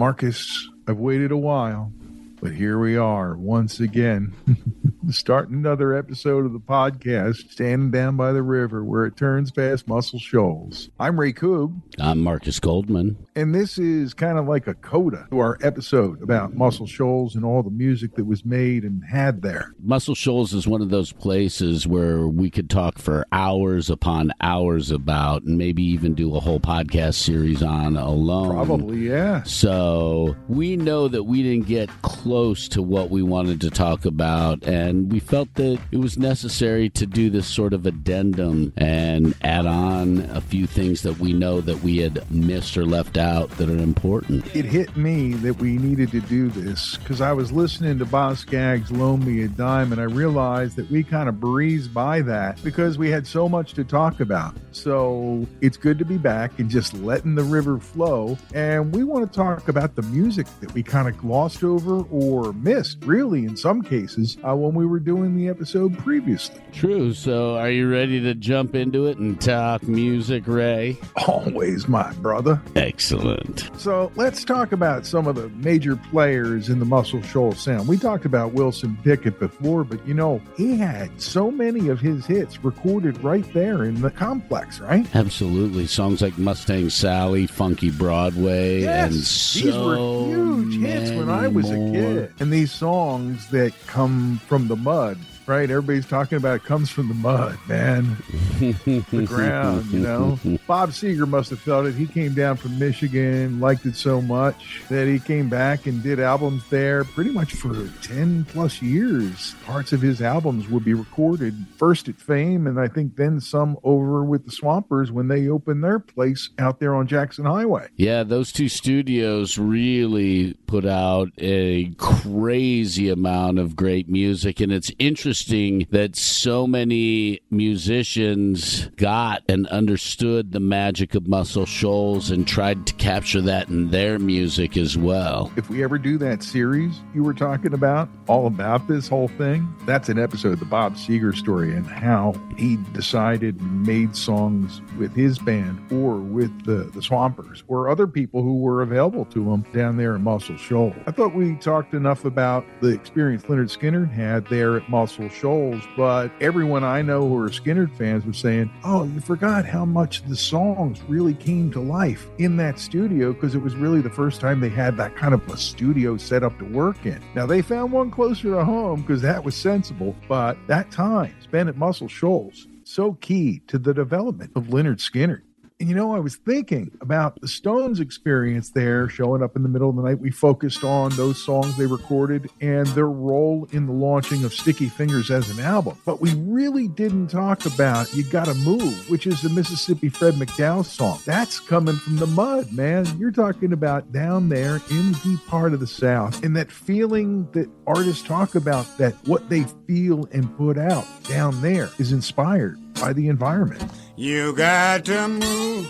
Markus, 0.00 0.70
I've 0.88 0.96
waited 0.96 1.30
a 1.30 1.36
while, 1.36 1.92
but 2.40 2.52
here 2.52 2.78
we 2.78 2.96
are 2.96 3.36
once 3.36 3.80
again. 3.80 4.32
starting 5.12 5.54
another 5.54 5.94
episode 5.96 6.44
of 6.46 6.52
the 6.52 6.60
podcast, 6.60 7.50
Standing 7.50 7.90
Down 7.90 8.16
by 8.16 8.32
the 8.32 8.42
River, 8.42 8.84
where 8.84 9.06
it 9.06 9.16
turns 9.16 9.50
past 9.50 9.88
Muscle 9.88 10.18
Shoals. 10.18 10.90
I'm 10.98 11.18
Ray 11.18 11.32
Koob. 11.32 11.80
I'm 11.98 12.22
Markus 12.22 12.60
Goldman. 12.60 13.16
And 13.34 13.54
this 13.54 13.78
is 13.78 14.14
kind 14.14 14.38
of 14.38 14.46
like 14.46 14.66
a 14.66 14.74
coda 14.74 15.26
to 15.30 15.38
our 15.38 15.58
episode 15.62 16.22
about 16.22 16.54
Muscle 16.54 16.86
Shoals 16.86 17.34
and 17.34 17.44
all 17.44 17.62
the 17.62 17.70
music 17.70 18.14
that 18.16 18.24
was 18.24 18.44
made 18.44 18.84
and 18.84 19.02
had 19.04 19.42
there. 19.42 19.74
Muscle 19.82 20.14
Shoals 20.14 20.52
is 20.52 20.66
one 20.66 20.82
of 20.82 20.90
those 20.90 21.12
places 21.12 21.86
where 21.86 22.26
we 22.26 22.50
could 22.50 22.68
talk 22.68 22.98
for 22.98 23.26
hours 23.32 23.90
upon 23.90 24.32
hours 24.40 24.90
about, 24.90 25.42
and 25.42 25.56
maybe 25.56 25.82
even 25.82 26.14
do 26.14 26.36
a 26.36 26.40
whole 26.40 26.60
podcast 26.60 27.14
series 27.14 27.62
on 27.62 27.96
alone. 27.96 28.50
Probably, 28.50 29.08
yeah. 29.08 29.42
So 29.44 30.36
we 30.48 30.76
know 30.76 31.08
that 31.08 31.24
we 31.24 31.42
didn't 31.42 31.66
get 31.66 31.88
close 32.02 32.68
to 32.68 32.82
what 32.82 33.10
we 33.10 33.22
wanted 33.22 33.60
to 33.62 33.70
talk 33.70 34.04
about. 34.04 34.62
And 34.64 34.99
we 35.08 35.20
felt 35.20 35.52
that 35.54 35.80
it 35.90 35.98
was 35.98 36.18
necessary 36.18 36.90
to 36.90 37.06
do 37.06 37.30
this 37.30 37.46
sort 37.46 37.72
of 37.72 37.86
addendum 37.86 38.72
and 38.76 39.34
add 39.42 39.66
on 39.66 40.20
a 40.30 40.40
few 40.40 40.66
things 40.66 41.02
that 41.02 41.18
we 41.18 41.32
know 41.32 41.60
that 41.60 41.82
we 41.82 41.98
had 41.98 42.30
missed 42.30 42.76
or 42.76 42.84
left 42.84 43.16
out 43.16 43.50
that 43.52 43.68
are 43.68 43.78
important. 43.78 44.44
It 44.54 44.64
hit 44.64 44.96
me 44.96 45.34
that 45.34 45.58
we 45.58 45.78
needed 45.78 46.10
to 46.12 46.20
do 46.20 46.48
this 46.48 46.96
because 46.96 47.20
I 47.20 47.32
was 47.32 47.52
listening 47.52 47.98
to 47.98 48.04
Boz 48.04 48.40
Scaggs' 48.40 48.90
Loan 48.90 49.24
Me 49.24 49.42
a 49.42 49.48
Dime 49.48 49.92
and 49.92 50.00
I 50.00 50.04
realized 50.04 50.76
that 50.76 50.90
we 50.90 51.02
kind 51.02 51.28
of 51.28 51.40
breezed 51.40 51.94
by 51.94 52.20
that 52.22 52.62
because 52.62 52.98
we 52.98 53.10
had 53.10 53.26
so 53.26 53.48
much 53.48 53.74
to 53.74 53.84
talk 53.84 54.20
about. 54.20 54.54
So 54.72 55.46
it's 55.60 55.76
good 55.76 55.98
to 55.98 56.04
be 56.04 56.18
back 56.18 56.58
and 56.58 56.68
just 56.68 56.94
letting 56.94 57.34
the 57.34 57.44
river 57.44 57.78
flow. 57.78 58.36
And 58.54 58.94
we 58.94 59.04
want 59.04 59.30
to 59.30 59.36
talk 59.36 59.68
about 59.68 59.94
the 59.94 60.02
music 60.02 60.46
that 60.60 60.72
we 60.74 60.82
kind 60.82 61.08
of 61.08 61.16
glossed 61.18 61.64
over 61.64 62.02
or 62.10 62.52
missed, 62.54 63.04
really, 63.04 63.44
in 63.44 63.56
some 63.56 63.82
cases, 63.82 64.36
uh, 64.46 64.54
when 64.54 64.74
we 64.74 64.79
were 64.86 65.00
doing 65.00 65.36
the 65.36 65.48
episode 65.48 65.96
previously. 65.98 66.60
True. 66.72 67.12
So 67.12 67.56
are 67.56 67.70
you 67.70 67.90
ready 67.90 68.20
to 68.20 68.34
jump 68.34 68.74
into 68.74 69.06
it 69.06 69.18
and 69.18 69.40
talk 69.40 69.82
music, 69.82 70.44
Ray? 70.46 70.98
Always, 71.26 71.88
my 71.88 72.12
brother. 72.14 72.60
Excellent. 72.76 73.70
So 73.76 74.12
let's 74.16 74.44
talk 74.44 74.72
about 74.72 75.06
some 75.06 75.26
of 75.26 75.36
the 75.36 75.48
major 75.50 75.96
players 75.96 76.68
in 76.68 76.78
the 76.78 76.84
Muscle 76.84 77.22
Shoals 77.22 77.60
sound. 77.60 77.88
We 77.88 77.96
talked 77.98 78.24
about 78.24 78.52
Wilson 78.52 78.96
Pickett 79.02 79.38
before, 79.38 79.84
but 79.84 80.06
you 80.06 80.14
know, 80.14 80.40
he 80.56 80.76
had 80.76 81.20
so 81.20 81.50
many 81.50 81.88
of 81.88 82.00
his 82.00 82.26
hits 82.26 82.62
recorded 82.64 83.22
right 83.22 83.50
there 83.52 83.84
in 83.84 84.00
the 84.00 84.10
complex, 84.10 84.80
right? 84.80 85.06
Absolutely. 85.14 85.86
Songs 85.86 86.22
like 86.22 86.36
Mustang 86.38 86.90
Sally, 86.90 87.46
Funky 87.46 87.90
Broadway, 87.90 88.80
Yes, 88.82 89.12
and 89.12 89.22
so 89.22 89.60
these 89.64 89.76
were 89.76 89.96
huge 90.26 90.80
hits 90.80 91.10
when 91.10 91.28
I 91.30 91.48
was 91.48 91.70
a 91.70 91.76
many 91.76 91.92
kid. 91.92 92.32
And 92.40 92.52
these 92.52 92.72
songs 92.72 93.48
that 93.50 93.72
come 93.86 94.40
from 94.46 94.68
the 94.70 94.76
mud, 94.76 95.18
right? 95.50 95.68
Everybody's 95.68 96.06
talking 96.06 96.38
about 96.38 96.54
it 96.54 96.64
comes 96.64 96.90
from 96.90 97.08
the 97.08 97.14
mud, 97.14 97.58
man. 97.66 98.16
the 98.60 99.24
ground, 99.26 99.84
you 99.86 99.98
know. 99.98 100.38
Bob 100.68 100.90
Seger 100.90 101.26
must 101.26 101.50
have 101.50 101.58
felt 101.58 101.86
it. 101.86 101.96
He 101.96 102.06
came 102.06 102.34
down 102.34 102.56
from 102.56 102.78
Michigan, 102.78 103.58
liked 103.58 103.84
it 103.84 103.96
so 103.96 104.22
much 104.22 104.84
that 104.88 105.08
he 105.08 105.18
came 105.18 105.48
back 105.48 105.86
and 105.86 106.04
did 106.04 106.20
albums 106.20 106.62
there 106.70 107.02
pretty 107.02 107.32
much 107.32 107.54
for 107.54 107.88
10 108.02 108.44
plus 108.44 108.80
years. 108.80 109.56
Parts 109.64 109.92
of 109.92 110.00
his 110.00 110.22
albums 110.22 110.68
would 110.68 110.84
be 110.84 110.94
recorded 110.94 111.66
first 111.76 112.08
at 112.08 112.14
Fame 112.20 112.68
and 112.68 112.78
I 112.78 112.86
think 112.86 113.16
then 113.16 113.40
some 113.40 113.76
over 113.82 114.22
with 114.22 114.44
the 114.44 114.52
Swampers 114.52 115.10
when 115.10 115.26
they 115.26 115.48
opened 115.48 115.82
their 115.82 115.98
place 115.98 116.50
out 116.60 116.78
there 116.78 116.94
on 116.94 117.08
Jackson 117.08 117.44
Highway. 117.44 117.88
Yeah, 117.96 118.22
those 118.22 118.52
two 118.52 118.68
studios 118.68 119.58
really 119.58 120.54
put 120.68 120.86
out 120.86 121.30
a 121.38 121.86
crazy 121.96 123.08
amount 123.08 123.58
of 123.58 123.74
great 123.74 124.08
music. 124.08 124.60
And 124.60 124.70
it's 124.70 124.92
interesting 125.00 125.39
that 125.48 126.14
so 126.14 126.66
many 126.66 127.40
musicians 127.50 128.86
got 128.96 129.42
and 129.48 129.66
understood 129.68 130.52
the 130.52 130.60
magic 130.60 131.14
of 131.14 131.26
Muscle 131.26 131.66
Shoals 131.66 132.30
and 132.30 132.46
tried 132.46 132.86
to 132.86 132.94
capture 132.94 133.40
that 133.42 133.68
in 133.68 133.90
their 133.90 134.18
music 134.18 134.76
as 134.76 134.96
well. 134.96 135.50
If 135.56 135.68
we 135.68 135.82
ever 135.82 135.98
do 135.98 136.18
that 136.18 136.42
series 136.42 137.00
you 137.14 137.22
were 137.22 137.34
talking 137.34 137.74
about, 137.74 138.08
all 138.28 138.46
about 138.46 138.86
this 138.86 139.08
whole 139.08 139.28
thing, 139.28 139.68
that's 139.86 140.08
an 140.08 140.18
episode, 140.18 140.52
of 140.52 140.58
the 140.60 140.64
Bob 140.66 140.94
Seger 140.94 141.34
story, 141.34 141.74
and 141.74 141.86
how 141.86 142.34
he 142.56 142.76
decided 142.92 143.60
and 143.60 143.86
made 143.86 144.14
songs 144.14 144.80
with 144.98 145.14
his 145.14 145.38
band 145.38 145.80
or 145.92 146.16
with 146.16 146.64
the, 146.64 146.90
the 146.94 147.02
Swampers 147.02 147.64
or 147.66 147.88
other 147.88 148.06
people 148.06 148.42
who 148.42 148.58
were 148.58 148.82
available 148.82 149.24
to 149.26 149.52
him 149.52 149.64
down 149.72 149.96
there 149.96 150.14
in 150.14 150.22
Muscle 150.22 150.56
Shoals. 150.56 150.94
I 151.06 151.10
thought 151.10 151.34
we 151.34 151.56
talked 151.56 151.94
enough 151.94 152.24
about 152.24 152.64
the 152.80 152.88
experience 152.88 153.42
Lynyrd 153.44 153.76
Skynyrd 153.76 154.10
had 154.10 154.46
there 154.46 154.76
at 154.76 154.88
Muscle 154.88 155.19
Shoals, 155.28 155.82
but 155.96 156.30
everyone 156.40 156.84
I 156.84 157.02
know 157.02 157.28
who 157.28 157.36
are 157.36 157.48
Skynyrd 157.48 157.94
fans 157.96 158.24
were 158.24 158.32
saying, 158.32 158.70
oh, 158.84 159.04
you 159.04 159.20
forgot 159.20 159.64
how 159.64 159.84
much 159.84 160.22
the 160.24 160.36
songs 160.36 161.02
really 161.08 161.34
came 161.34 161.70
to 161.72 161.80
life 161.80 162.28
in 162.38 162.56
that 162.56 162.78
studio 162.78 163.32
because 163.32 163.54
it 163.54 163.62
was 163.62 163.74
really 163.74 164.00
the 164.00 164.10
first 164.10 164.40
time 164.40 164.60
they 164.60 164.68
had 164.68 164.96
that 164.96 165.16
kind 165.16 165.34
of 165.34 165.46
a 165.48 165.56
studio 165.56 166.16
set 166.16 166.42
up 166.42 166.58
to 166.58 166.64
work 166.64 167.04
in. 167.04 167.22
Now, 167.34 167.46
they 167.46 167.62
found 167.62 167.92
one 167.92 168.10
closer 168.10 168.50
to 168.50 168.64
home 168.64 169.02
because 169.02 169.22
that 169.22 169.44
was 169.44 169.54
sensible, 169.54 170.16
but 170.28 170.56
that 170.66 170.90
time 170.90 171.34
spent 171.40 171.68
at 171.68 171.76
Muscle 171.76 172.08
Shoals, 172.08 172.68
so 172.84 173.14
key 173.14 173.60
to 173.66 173.78
the 173.78 173.92
development 173.92 174.52
of 174.56 174.68
Lynyrd 174.68 174.98
Skynyrd. 174.98 175.42
And 175.80 175.88
you 175.88 175.94
know, 175.94 176.14
I 176.14 176.18
was 176.18 176.36
thinking 176.36 176.90
about 177.00 177.40
the 177.40 177.48
Stones 177.48 178.00
experience 178.00 178.68
there 178.68 179.08
showing 179.08 179.42
up 179.42 179.56
in 179.56 179.62
the 179.62 179.68
middle 179.68 179.88
of 179.88 179.96
the 179.96 180.02
night. 180.02 180.18
We 180.18 180.30
focused 180.30 180.84
on 180.84 181.10
those 181.16 181.42
songs 181.42 181.78
they 181.78 181.86
recorded 181.86 182.50
and 182.60 182.86
their 182.88 183.08
role 183.08 183.66
in 183.72 183.86
the 183.86 183.92
launching 183.92 184.44
of 184.44 184.52
Sticky 184.52 184.90
Fingers 184.90 185.30
as 185.30 185.48
an 185.48 185.64
album. 185.64 185.96
But 186.04 186.20
we 186.20 186.34
really 186.34 186.86
didn't 186.86 187.28
talk 187.28 187.64
about 187.64 188.12
You 188.12 188.24
Gotta 188.24 188.52
Move, 188.56 189.08
which 189.08 189.26
is 189.26 189.40
the 189.40 189.48
Mississippi 189.48 190.10
Fred 190.10 190.34
McDowell 190.34 190.84
song. 190.84 191.18
That's 191.24 191.58
coming 191.58 191.96
from 191.96 192.16
the 192.16 192.26
mud, 192.26 192.70
man. 192.74 193.06
You're 193.18 193.30
talking 193.30 193.72
about 193.72 194.12
down 194.12 194.50
there 194.50 194.82
in 194.90 195.12
the 195.12 195.20
deep 195.24 195.46
part 195.46 195.72
of 195.72 195.80
the 195.80 195.86
South 195.86 196.44
and 196.44 196.54
that 196.56 196.70
feeling 196.70 197.50
that 197.52 197.70
artists 197.86 198.22
talk 198.22 198.54
about 198.54 198.98
that 198.98 199.14
what 199.26 199.48
they 199.48 199.64
feel 199.86 200.28
and 200.32 200.54
put 200.58 200.76
out 200.76 201.06
down 201.24 201.58
there 201.62 201.88
is 201.98 202.12
inspired 202.12 202.78
by 203.00 203.14
the 203.14 203.28
environment. 203.28 203.82
You 204.20 204.52
got 204.52 205.06
to 205.06 205.28
move. 205.28 205.88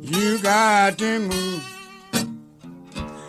You 0.00 0.38
got 0.38 0.96
to 0.96 1.18
move. 1.18 1.62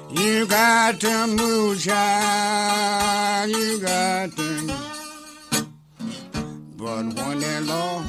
You 0.10 0.48
got 0.48 1.02
to 1.02 1.28
move, 1.28 1.82
child. 1.82 3.50
You 3.50 3.82
got 3.82 4.32
to 4.38 4.62
move. 4.62 5.68
But 6.78 7.14
one 7.14 7.42
day, 7.42 7.60
Lord, 7.60 8.06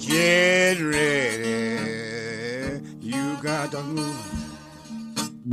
get 0.00 0.80
ready. 0.80 2.80
You 2.98 3.36
got 3.40 3.70
to 3.70 3.82
move. 3.84 4.23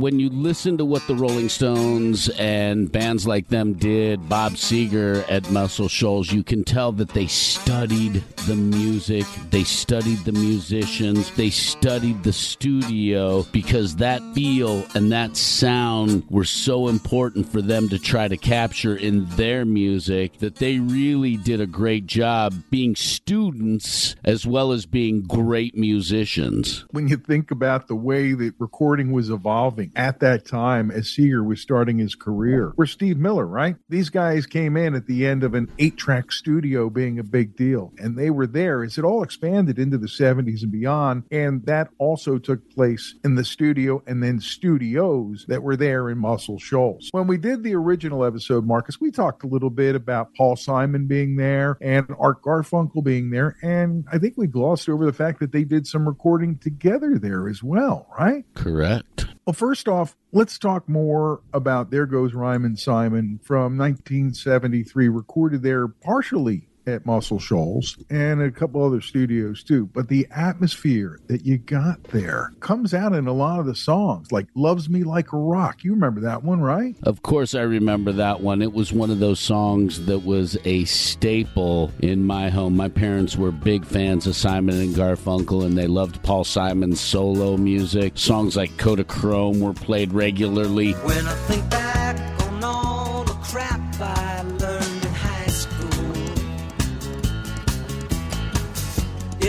When 0.02 0.18
you 0.18 0.28
listen 0.30 0.76
to 0.76 0.84
what 0.84 1.06
the 1.06 1.14
Rolling 1.14 1.48
Stones 1.48 2.28
and 2.30 2.90
bands 2.90 3.24
like 3.24 3.46
them 3.46 3.74
did, 3.74 4.28
Bob 4.28 4.54
Seger 4.54 5.24
at 5.30 5.48
Muscle 5.52 5.86
Shoals, 5.86 6.32
you 6.32 6.42
can 6.42 6.64
tell 6.64 6.90
that 6.90 7.10
they 7.10 7.28
studied 7.28 8.14
the 8.48 8.56
music, 8.56 9.24
they 9.50 9.62
studied 9.62 10.18
the 10.24 10.32
musicians, 10.32 11.30
they 11.36 11.50
studied 11.50 12.24
the 12.24 12.32
studio 12.32 13.44
because 13.52 13.94
that 13.96 14.20
feel 14.34 14.84
and 14.96 15.12
that 15.12 15.36
sound 15.36 16.24
were 16.28 16.44
so 16.44 16.88
important 16.88 17.48
for 17.48 17.62
them 17.62 17.88
to 17.88 17.96
try 17.96 18.26
to 18.26 18.36
capture 18.36 18.96
in 18.96 19.26
their 19.36 19.64
music 19.64 20.36
that 20.38 20.56
they 20.56 20.80
really 20.80 21.36
did 21.36 21.60
a 21.60 21.66
great 21.66 22.06
job 22.06 22.52
being 22.70 22.96
students 22.96 24.16
as 24.24 24.44
well 24.44 24.72
as 24.72 24.84
being 24.84 25.22
great 25.22 25.76
musicians. 25.76 26.84
when 26.90 27.06
you 27.06 27.16
think 27.16 27.52
about 27.52 27.86
the 27.86 27.94
way 27.94 28.32
that 28.32 28.52
recording 28.58 29.12
was 29.12 29.30
evolving 29.30 29.91
at 29.96 30.20
that 30.20 30.46
time 30.46 30.90
as 30.90 31.06
Seger 31.06 31.44
was 31.44 31.60
starting 31.60 31.98
his 31.98 32.14
career. 32.14 32.72
We're 32.76 32.86
Steve 32.86 33.18
Miller, 33.18 33.46
right? 33.46 33.76
These 33.88 34.10
guys 34.10 34.46
came 34.46 34.76
in 34.76 34.94
at 34.94 35.06
the 35.06 35.26
end 35.26 35.44
of 35.44 35.54
an 35.54 35.70
eight 35.78 35.96
track 35.96 36.32
studio 36.32 36.90
being 36.90 37.18
a 37.18 37.24
big 37.24 37.56
deal, 37.56 37.92
and 37.98 38.16
they 38.16 38.30
were 38.30 38.46
there 38.46 38.82
as 38.82 38.98
it 38.98 39.04
all 39.04 39.22
expanded 39.22 39.78
into 39.78 39.98
the 39.98 40.06
70s 40.06 40.62
and 40.62 40.72
beyond. 40.72 41.24
And 41.30 41.64
that 41.66 41.88
also 41.98 42.38
took 42.38 42.68
place 42.70 43.14
in 43.24 43.34
the 43.34 43.44
studio 43.44 44.02
and 44.06 44.22
then 44.22 44.40
studios 44.40 45.44
that 45.48 45.62
were 45.62 45.76
there 45.76 46.10
in 46.10 46.18
Muscle 46.18 46.58
Shoals. 46.58 47.08
When 47.12 47.26
we 47.26 47.36
did 47.36 47.62
the 47.62 47.74
original 47.74 48.24
episode, 48.24 48.66
Markus, 48.66 49.00
we 49.00 49.10
talked 49.10 49.44
a 49.44 49.48
little 49.48 49.70
bit 49.70 49.94
about 49.94 50.34
Paul 50.34 50.56
Simon 50.56 51.06
being 51.06 51.36
there 51.36 51.76
and 51.80 52.06
Art 52.18 52.42
Garfunkel 52.42 53.04
being 53.04 53.30
there. 53.30 53.56
And 53.62 54.04
I 54.12 54.18
think 54.18 54.34
we 54.36 54.46
glossed 54.46 54.88
over 54.88 55.04
the 55.04 55.12
fact 55.12 55.40
that 55.40 55.52
they 55.52 55.64
did 55.64 55.86
some 55.86 56.06
recording 56.06 56.58
together 56.58 57.18
there 57.18 57.48
as 57.48 57.62
well, 57.62 58.06
right? 58.18 58.44
Correct. 58.54 59.26
Well, 59.44 59.54
first 59.54 59.88
off, 59.88 60.16
let's 60.30 60.56
talk 60.56 60.88
more 60.88 61.40
about 61.52 61.90
There 61.90 62.06
Goes 62.06 62.32
Rhymin' 62.32 62.76
Simon 62.76 63.40
from 63.42 63.76
1973, 63.76 65.08
recorded 65.08 65.62
there 65.62 65.88
partially 65.88 66.68
at 66.86 67.06
Muscle 67.06 67.38
Shoals 67.38 67.96
and 68.10 68.42
a 68.42 68.50
couple 68.50 68.84
other 68.84 69.00
studios 69.00 69.62
too. 69.62 69.86
But 69.92 70.08
the 70.08 70.26
atmosphere 70.30 71.20
that 71.28 71.44
you 71.44 71.58
got 71.58 72.02
there 72.04 72.52
comes 72.60 72.94
out 72.94 73.14
in 73.14 73.26
a 73.26 73.32
lot 73.32 73.60
of 73.60 73.66
the 73.66 73.74
songs, 73.74 74.32
like 74.32 74.46
Loves 74.54 74.88
Me 74.88 75.04
Like 75.04 75.32
a 75.32 75.36
Rock. 75.36 75.84
You 75.84 75.92
remember 75.92 76.20
that 76.22 76.42
one, 76.42 76.60
right? 76.60 76.94
Of 77.02 77.22
course, 77.22 77.54
I 77.54 77.62
remember 77.62 78.12
that 78.12 78.40
one. 78.40 78.62
It 78.62 78.72
was 78.72 78.92
one 78.92 79.10
of 79.10 79.20
those 79.20 79.40
songs 79.40 80.04
that 80.06 80.20
was 80.20 80.56
a 80.64 80.84
staple 80.84 81.92
in 82.00 82.24
my 82.24 82.48
home. 82.48 82.76
My 82.76 82.88
parents 82.88 83.36
were 83.36 83.52
big 83.52 83.84
fans 83.84 84.26
of 84.26 84.36
Simon 84.36 84.80
and 84.80 84.94
Garfunkel, 84.94 85.64
and 85.64 85.76
they 85.76 85.86
loved 85.86 86.22
Paul 86.22 86.44
Simon's 86.44 87.00
solo 87.00 87.56
music. 87.56 88.12
Songs 88.16 88.56
like 88.56 88.70
Kodachrome 88.72 89.60
were 89.60 89.74
played 89.74 90.12
regularly. 90.12 90.92
When 90.92 91.26
I 91.26 91.34
think 91.46 91.70
back 91.70 92.41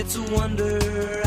it's 0.04 0.18
a 0.18 0.22
wonder 0.36 1.23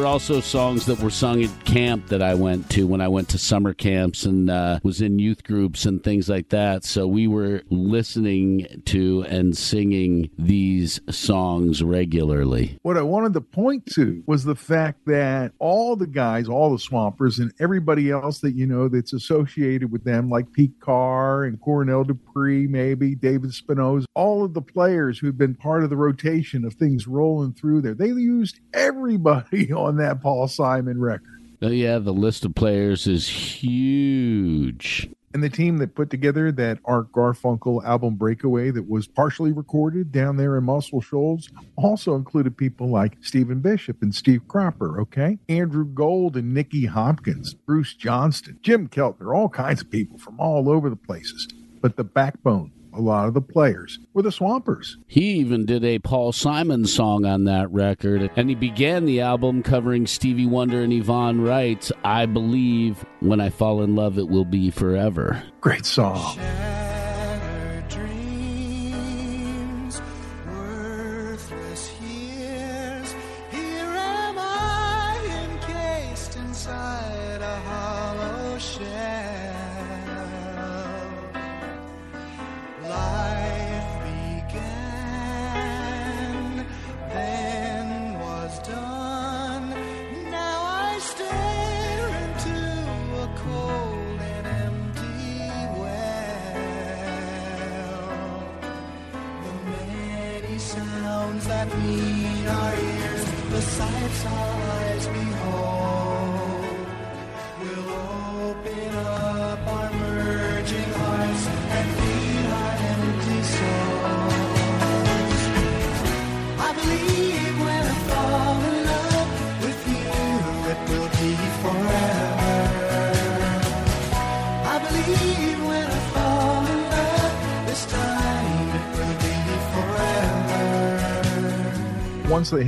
were 0.00 0.06
also 0.06 0.40
songs 0.40 0.86
that 0.86 0.98
were 1.00 1.10
sung 1.10 1.42
at 1.44 1.64
camp 1.66 2.06
that 2.06 2.22
I 2.22 2.32
went 2.32 2.70
to 2.70 2.86
when 2.86 3.02
I 3.02 3.08
went 3.08 3.28
to 3.30 3.38
summer 3.38 3.74
camps 3.74 4.24
and 4.24 4.48
uh, 4.48 4.80
was 4.82 5.02
in 5.02 5.18
youth 5.18 5.44
groups 5.44 5.84
and 5.84 6.02
things 6.02 6.26
like 6.26 6.48
that. 6.48 6.84
So 6.84 7.06
we 7.06 7.26
were 7.26 7.62
listening 7.68 8.82
to 8.86 9.22
and 9.28 9.54
singing 9.54 10.30
these 10.38 11.00
songs 11.10 11.82
regularly. 11.82 12.78
What 12.80 12.96
I 12.96 13.02
wanted 13.02 13.34
to 13.34 13.42
point 13.42 13.84
to 13.94 14.22
was 14.26 14.44
the 14.44 14.54
fact 14.54 15.04
that 15.04 15.52
all 15.58 15.96
the 15.96 16.06
guys, 16.06 16.48
all 16.48 16.72
the 16.72 16.78
Swampers, 16.78 17.38
and 17.38 17.52
everybody 17.60 18.10
else 18.10 18.40
that 18.40 18.54
you 18.54 18.66
know 18.66 18.88
that's 18.88 19.12
associated 19.12 19.92
with 19.92 20.04
them, 20.04 20.30
like 20.30 20.50
Pete 20.52 20.80
Carr 20.80 21.44
and 21.44 21.60
Cornell 21.60 22.04
Dupree, 22.04 22.66
maybe 22.66 23.14
David 23.14 23.50
Spinozza, 23.50 24.06
all 24.14 24.44
of 24.44 24.54
the 24.54 24.62
players 24.62 25.18
who've 25.18 25.36
been 25.36 25.54
part 25.54 25.84
of 25.84 25.90
the 25.90 25.96
rotation 25.96 26.64
of 26.64 26.72
things 26.72 27.06
rolling 27.06 27.52
through 27.52 27.82
there, 27.82 27.94
they 27.94 28.08
used 28.08 28.60
everybody 28.72 29.70
on 29.80 29.89
that 29.96 30.22
Paul 30.22 30.48
Simon 30.48 31.00
record. 31.00 31.40
Oh, 31.62 31.68
yeah, 31.68 31.98
the 31.98 32.12
list 32.12 32.44
of 32.44 32.54
players 32.54 33.06
is 33.06 33.28
huge. 33.28 35.10
And 35.32 35.44
the 35.44 35.50
team 35.50 35.78
that 35.78 35.94
put 35.94 36.10
together 36.10 36.50
that 36.50 36.78
Art 36.84 37.12
Garfunkel 37.12 37.84
album 37.84 38.16
Breakaway 38.16 38.70
that 38.72 38.88
was 38.88 39.06
partially 39.06 39.52
recorded 39.52 40.10
down 40.10 40.36
there 40.36 40.56
in 40.56 40.64
Muscle 40.64 41.00
Shoals 41.00 41.48
also 41.76 42.16
included 42.16 42.56
people 42.56 42.88
like 42.88 43.16
Stephen 43.20 43.60
Bishop 43.60 44.02
and 44.02 44.12
Steve 44.12 44.48
Cropper, 44.48 45.00
okay? 45.02 45.38
Andrew 45.48 45.84
Gold 45.84 46.36
and 46.36 46.52
Nicky 46.52 46.86
Hopkins, 46.86 47.54
Bruce 47.54 47.94
Johnston, 47.94 48.58
Jim 48.62 48.88
Keltner, 48.88 49.36
all 49.36 49.48
kinds 49.48 49.82
of 49.82 49.90
people 49.90 50.18
from 50.18 50.40
all 50.40 50.68
over 50.68 50.90
the 50.90 50.96
places. 50.96 51.46
But 51.80 51.96
the 51.96 52.04
backbone, 52.04 52.72
a 52.92 53.00
lot 53.00 53.28
of 53.28 53.34
the 53.34 53.40
players, 53.40 53.98
were 54.14 54.22
the 54.22 54.32
Swampers. 54.32 54.98
He 55.06 55.32
even 55.34 55.66
did 55.66 55.84
a 55.84 55.98
Paul 55.98 56.32
Simon 56.32 56.86
song 56.86 57.24
on 57.24 57.44
that 57.44 57.70
record, 57.70 58.30
and 58.36 58.48
he 58.48 58.54
began 58.54 59.04
the 59.04 59.20
album 59.20 59.62
covering 59.62 60.06
Stevie 60.06 60.46
Wonder 60.46 60.82
and 60.82 60.92
Yvonne 60.92 61.40
Wright's 61.40 61.92
I 62.04 62.26
Believe 62.26 63.04
When 63.20 63.40
I 63.40 63.50
Fall 63.50 63.82
in 63.82 63.94
Love 63.94 64.18
It 64.18 64.28
Will 64.28 64.44
Be 64.44 64.70
Forever. 64.70 65.42
Great 65.60 65.86
song. 65.86 66.38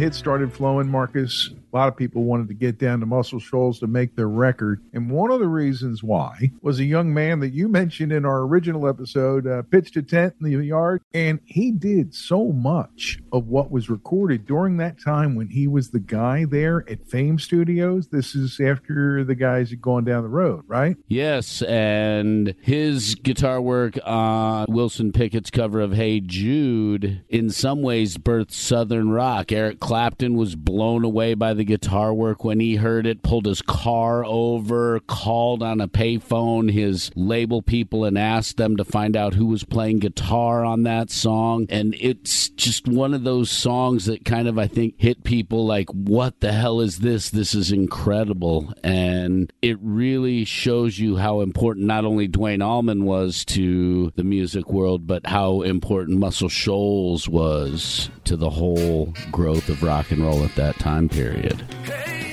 Hits 0.02 0.18
started 0.18 0.52
flowing, 0.52 0.88
Markus, 0.88 1.50
a 1.72 1.76
lot 1.76 1.86
of 1.86 1.96
people 1.96 2.24
wanted 2.24 2.48
to 2.48 2.54
get 2.54 2.76
down 2.76 2.98
to 2.98 3.06
Muscle 3.06 3.38
Shoals 3.38 3.78
to 3.78 3.86
make 3.86 4.16
their 4.16 4.28
record. 4.28 4.82
And 5.02 5.10
one 5.10 5.32
of 5.32 5.40
the 5.40 5.48
reasons 5.48 6.04
why 6.04 6.52
was 6.60 6.78
a 6.78 6.84
young 6.84 7.12
man 7.12 7.40
that 7.40 7.52
you 7.52 7.66
mentioned 7.66 8.12
in 8.12 8.24
our 8.24 8.42
original 8.42 8.86
episode, 8.86 9.48
uh, 9.48 9.62
pitched 9.62 9.96
a 9.96 10.02
tent 10.02 10.34
in 10.40 10.48
the 10.48 10.64
yard. 10.64 11.02
And 11.12 11.40
he 11.44 11.72
did 11.72 12.14
so 12.14 12.52
much 12.52 13.18
of 13.32 13.48
what 13.48 13.72
was 13.72 13.90
recorded 13.90 14.46
during 14.46 14.76
that 14.76 15.02
time 15.02 15.34
when 15.34 15.48
he 15.48 15.66
was 15.66 15.90
the 15.90 15.98
guy 15.98 16.44
there 16.44 16.88
at 16.88 17.08
Fame 17.08 17.40
Studios. 17.40 18.06
This 18.08 18.36
is 18.36 18.60
after 18.60 19.24
the 19.24 19.34
guys 19.34 19.70
had 19.70 19.82
gone 19.82 20.04
down 20.04 20.22
the 20.22 20.28
road, 20.28 20.62
right? 20.68 20.96
Yes, 21.08 21.62
and 21.62 22.54
his 22.60 23.16
guitar 23.16 23.60
work 23.60 23.98
on 24.04 24.66
Wilson 24.68 25.10
Pickett's 25.10 25.50
cover 25.50 25.80
of 25.80 25.94
Hey 25.94 26.20
Jude 26.20 27.24
in 27.28 27.50
some 27.50 27.82
ways 27.82 28.18
birthed 28.18 28.52
Southern 28.52 29.10
rock. 29.10 29.50
Eric 29.50 29.80
Clapton 29.80 30.36
was 30.36 30.54
blown 30.54 31.04
away 31.04 31.34
by 31.34 31.54
the 31.54 31.64
guitar 31.64 32.14
work 32.14 32.44
when 32.44 32.60
he 32.60 32.76
heard 32.76 33.04
it, 33.04 33.24
pulled 33.24 33.46
his 33.46 33.62
car 33.62 34.24
over, 34.24 34.91
called 35.00 35.62
on 35.62 35.80
a 35.80 35.88
payphone 35.88 36.70
his 36.70 37.10
label 37.14 37.62
people 37.62 38.04
and 38.04 38.18
asked 38.18 38.56
them 38.56 38.76
to 38.76 38.84
find 38.84 39.16
out 39.16 39.34
who 39.34 39.46
was 39.46 39.64
playing 39.64 39.98
guitar 40.00 40.64
on 40.64 40.82
that 40.84 41.10
song. 41.10 41.66
And 41.68 41.94
it's 42.00 42.48
just 42.50 42.88
one 42.88 43.14
of 43.14 43.24
those 43.24 43.50
songs 43.50 44.06
that 44.06 44.24
kind 44.24 44.48
of, 44.48 44.58
I 44.58 44.66
think, 44.66 44.94
hit 44.98 45.24
people 45.24 45.66
like, 45.66 45.88
what 45.90 46.40
the 46.40 46.52
hell 46.52 46.80
is 46.80 46.98
this? 46.98 47.30
This 47.30 47.54
is 47.54 47.72
incredible. 47.72 48.72
And 48.82 49.52
it 49.62 49.78
really 49.80 50.44
shows 50.44 50.98
you 50.98 51.16
how 51.16 51.40
important 51.40 51.86
not 51.86 52.04
only 52.04 52.28
Duane 52.28 52.62
Allman 52.62 53.04
was 53.04 53.44
to 53.46 54.10
the 54.16 54.24
music 54.24 54.70
world, 54.70 55.06
but 55.06 55.26
how 55.26 55.62
important 55.62 56.18
Muscle 56.18 56.48
Shoals 56.48 57.28
was 57.28 58.10
to 58.24 58.36
the 58.36 58.50
whole 58.50 59.12
growth 59.30 59.68
of 59.68 59.82
rock 59.82 60.10
and 60.10 60.22
roll 60.22 60.44
at 60.44 60.54
that 60.56 60.78
time 60.78 61.08
period. 61.08 61.60
Hey, 61.84 62.31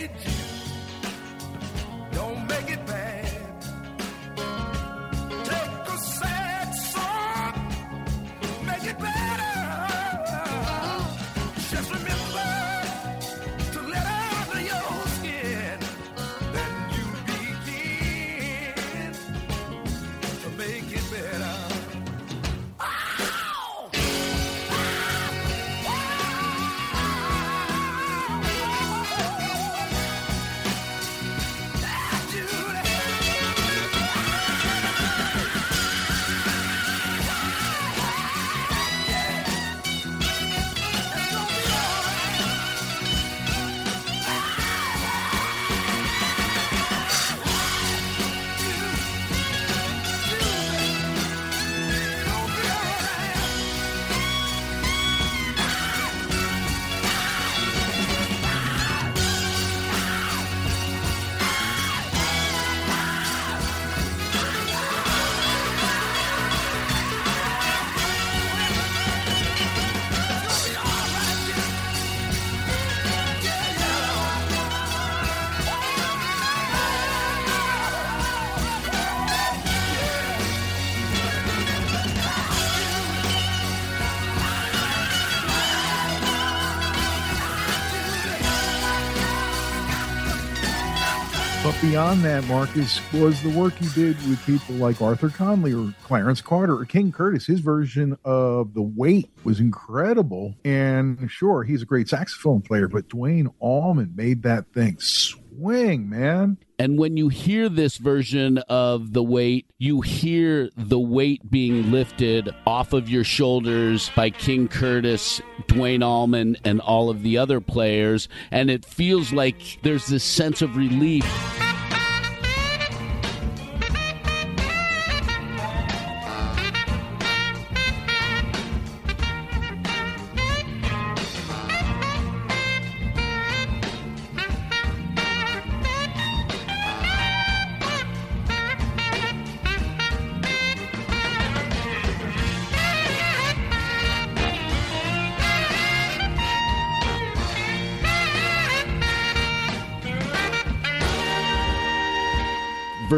beyond 91.81 92.23
that, 92.23 92.43
Markus, 92.45 92.99
was 93.13 93.41
the 93.41 93.49
work 93.49 93.73
he 93.75 93.87
did 93.93 94.15
with 94.27 94.43
people 94.45 94.75
like 94.75 95.01
Arthur 95.01 95.29
Conley 95.29 95.73
or 95.73 95.93
Clarence 96.03 96.41
Carter 96.41 96.75
or 96.75 96.85
King 96.85 97.11
Curtis. 97.11 97.45
His 97.45 97.61
version 97.61 98.17
of 98.25 98.73
The 98.73 98.81
Weight 98.81 99.29
was 99.43 99.59
incredible. 99.59 100.55
And 100.65 101.29
sure, 101.31 101.63
he's 101.63 101.81
a 101.81 101.85
great 101.85 102.09
saxophone 102.09 102.61
player, 102.61 102.87
but 102.87 103.07
Duane 103.07 103.49
Allman 103.59 104.13
made 104.15 104.43
that 104.43 104.73
thing 104.73 104.97
swing, 104.99 106.09
man. 106.09 106.57
And 106.77 106.97
when 106.97 107.17
you 107.17 107.29
hear 107.29 107.69
this 107.69 107.97
version 107.97 108.57
of 108.69 109.13
the 109.13 109.23
weight, 109.23 109.65
you 109.77 110.01
hear 110.01 110.69
the 110.75 110.99
weight 110.99 111.49
being 111.49 111.91
lifted 111.91 112.49
off 112.65 112.93
of 112.93 113.09
your 113.09 113.23
shoulders 113.23 114.09
by 114.15 114.29
King 114.29 114.67
Curtis, 114.67 115.41
Duane 115.67 116.03
Allman, 116.03 116.57
and 116.63 116.81
all 116.81 117.09
of 117.09 117.21
the 117.21 117.37
other 117.37 117.61
players. 117.61 118.27
And 118.51 118.69
it 118.69 118.85
feels 118.85 119.33
like 119.33 119.79
there's 119.83 120.07
this 120.07 120.23
sense 120.23 120.61
of 120.61 120.75
relief. 120.75 121.25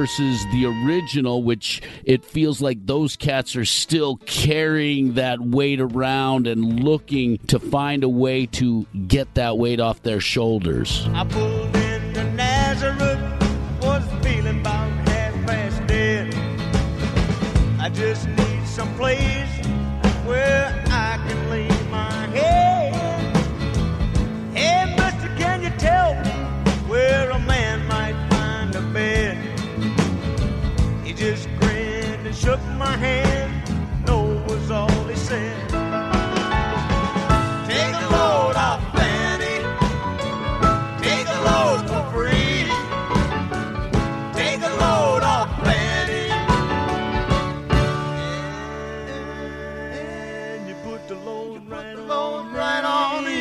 Versus 0.01 0.43
the 0.47 0.65
original, 0.65 1.43
which 1.43 1.79
it 2.03 2.25
feels 2.25 2.59
like 2.59 2.83
those 2.87 3.15
cats 3.15 3.55
are 3.55 3.65
still 3.65 4.17
carrying 4.25 5.13
that 5.13 5.39
weight 5.39 5.79
around 5.79 6.47
and 6.47 6.83
looking 6.83 7.37
to 7.37 7.59
find 7.59 8.03
a 8.03 8.09
way 8.09 8.47
to 8.47 8.87
get 9.07 9.31
that 9.35 9.59
weight 9.59 9.79
off 9.79 10.01
their 10.01 10.19
shoulders. 10.19 11.07
I 11.13 11.23
just 17.93 18.27
need 18.27 18.65
some 18.65 18.91
place 18.95 19.60
my 32.85 32.97
hand. 32.97 33.51
No 34.07 34.17
was 34.49 34.71
all 34.71 35.03
he 35.11 35.15
said. 35.15 35.55
Take 37.71 37.95
a 38.05 38.07
load 38.17 38.55
off, 38.67 38.81
Fanny. 38.95 39.57
Take 41.05 41.27
a 41.37 41.39
load 41.49 41.81
for 41.91 42.03
free. 42.13 42.65
Take 44.39 44.61
a 44.71 44.73
load 44.83 45.23
off, 45.35 45.49
Fanny. 45.63 46.25
And 49.99 50.59
you 50.67 50.75
put 50.87 51.01
the 51.07 51.17
load 51.29 51.59
right 51.69 51.99
on, 51.99 52.51
right 52.61 52.85
on 52.97 53.25
me. 53.25 53.39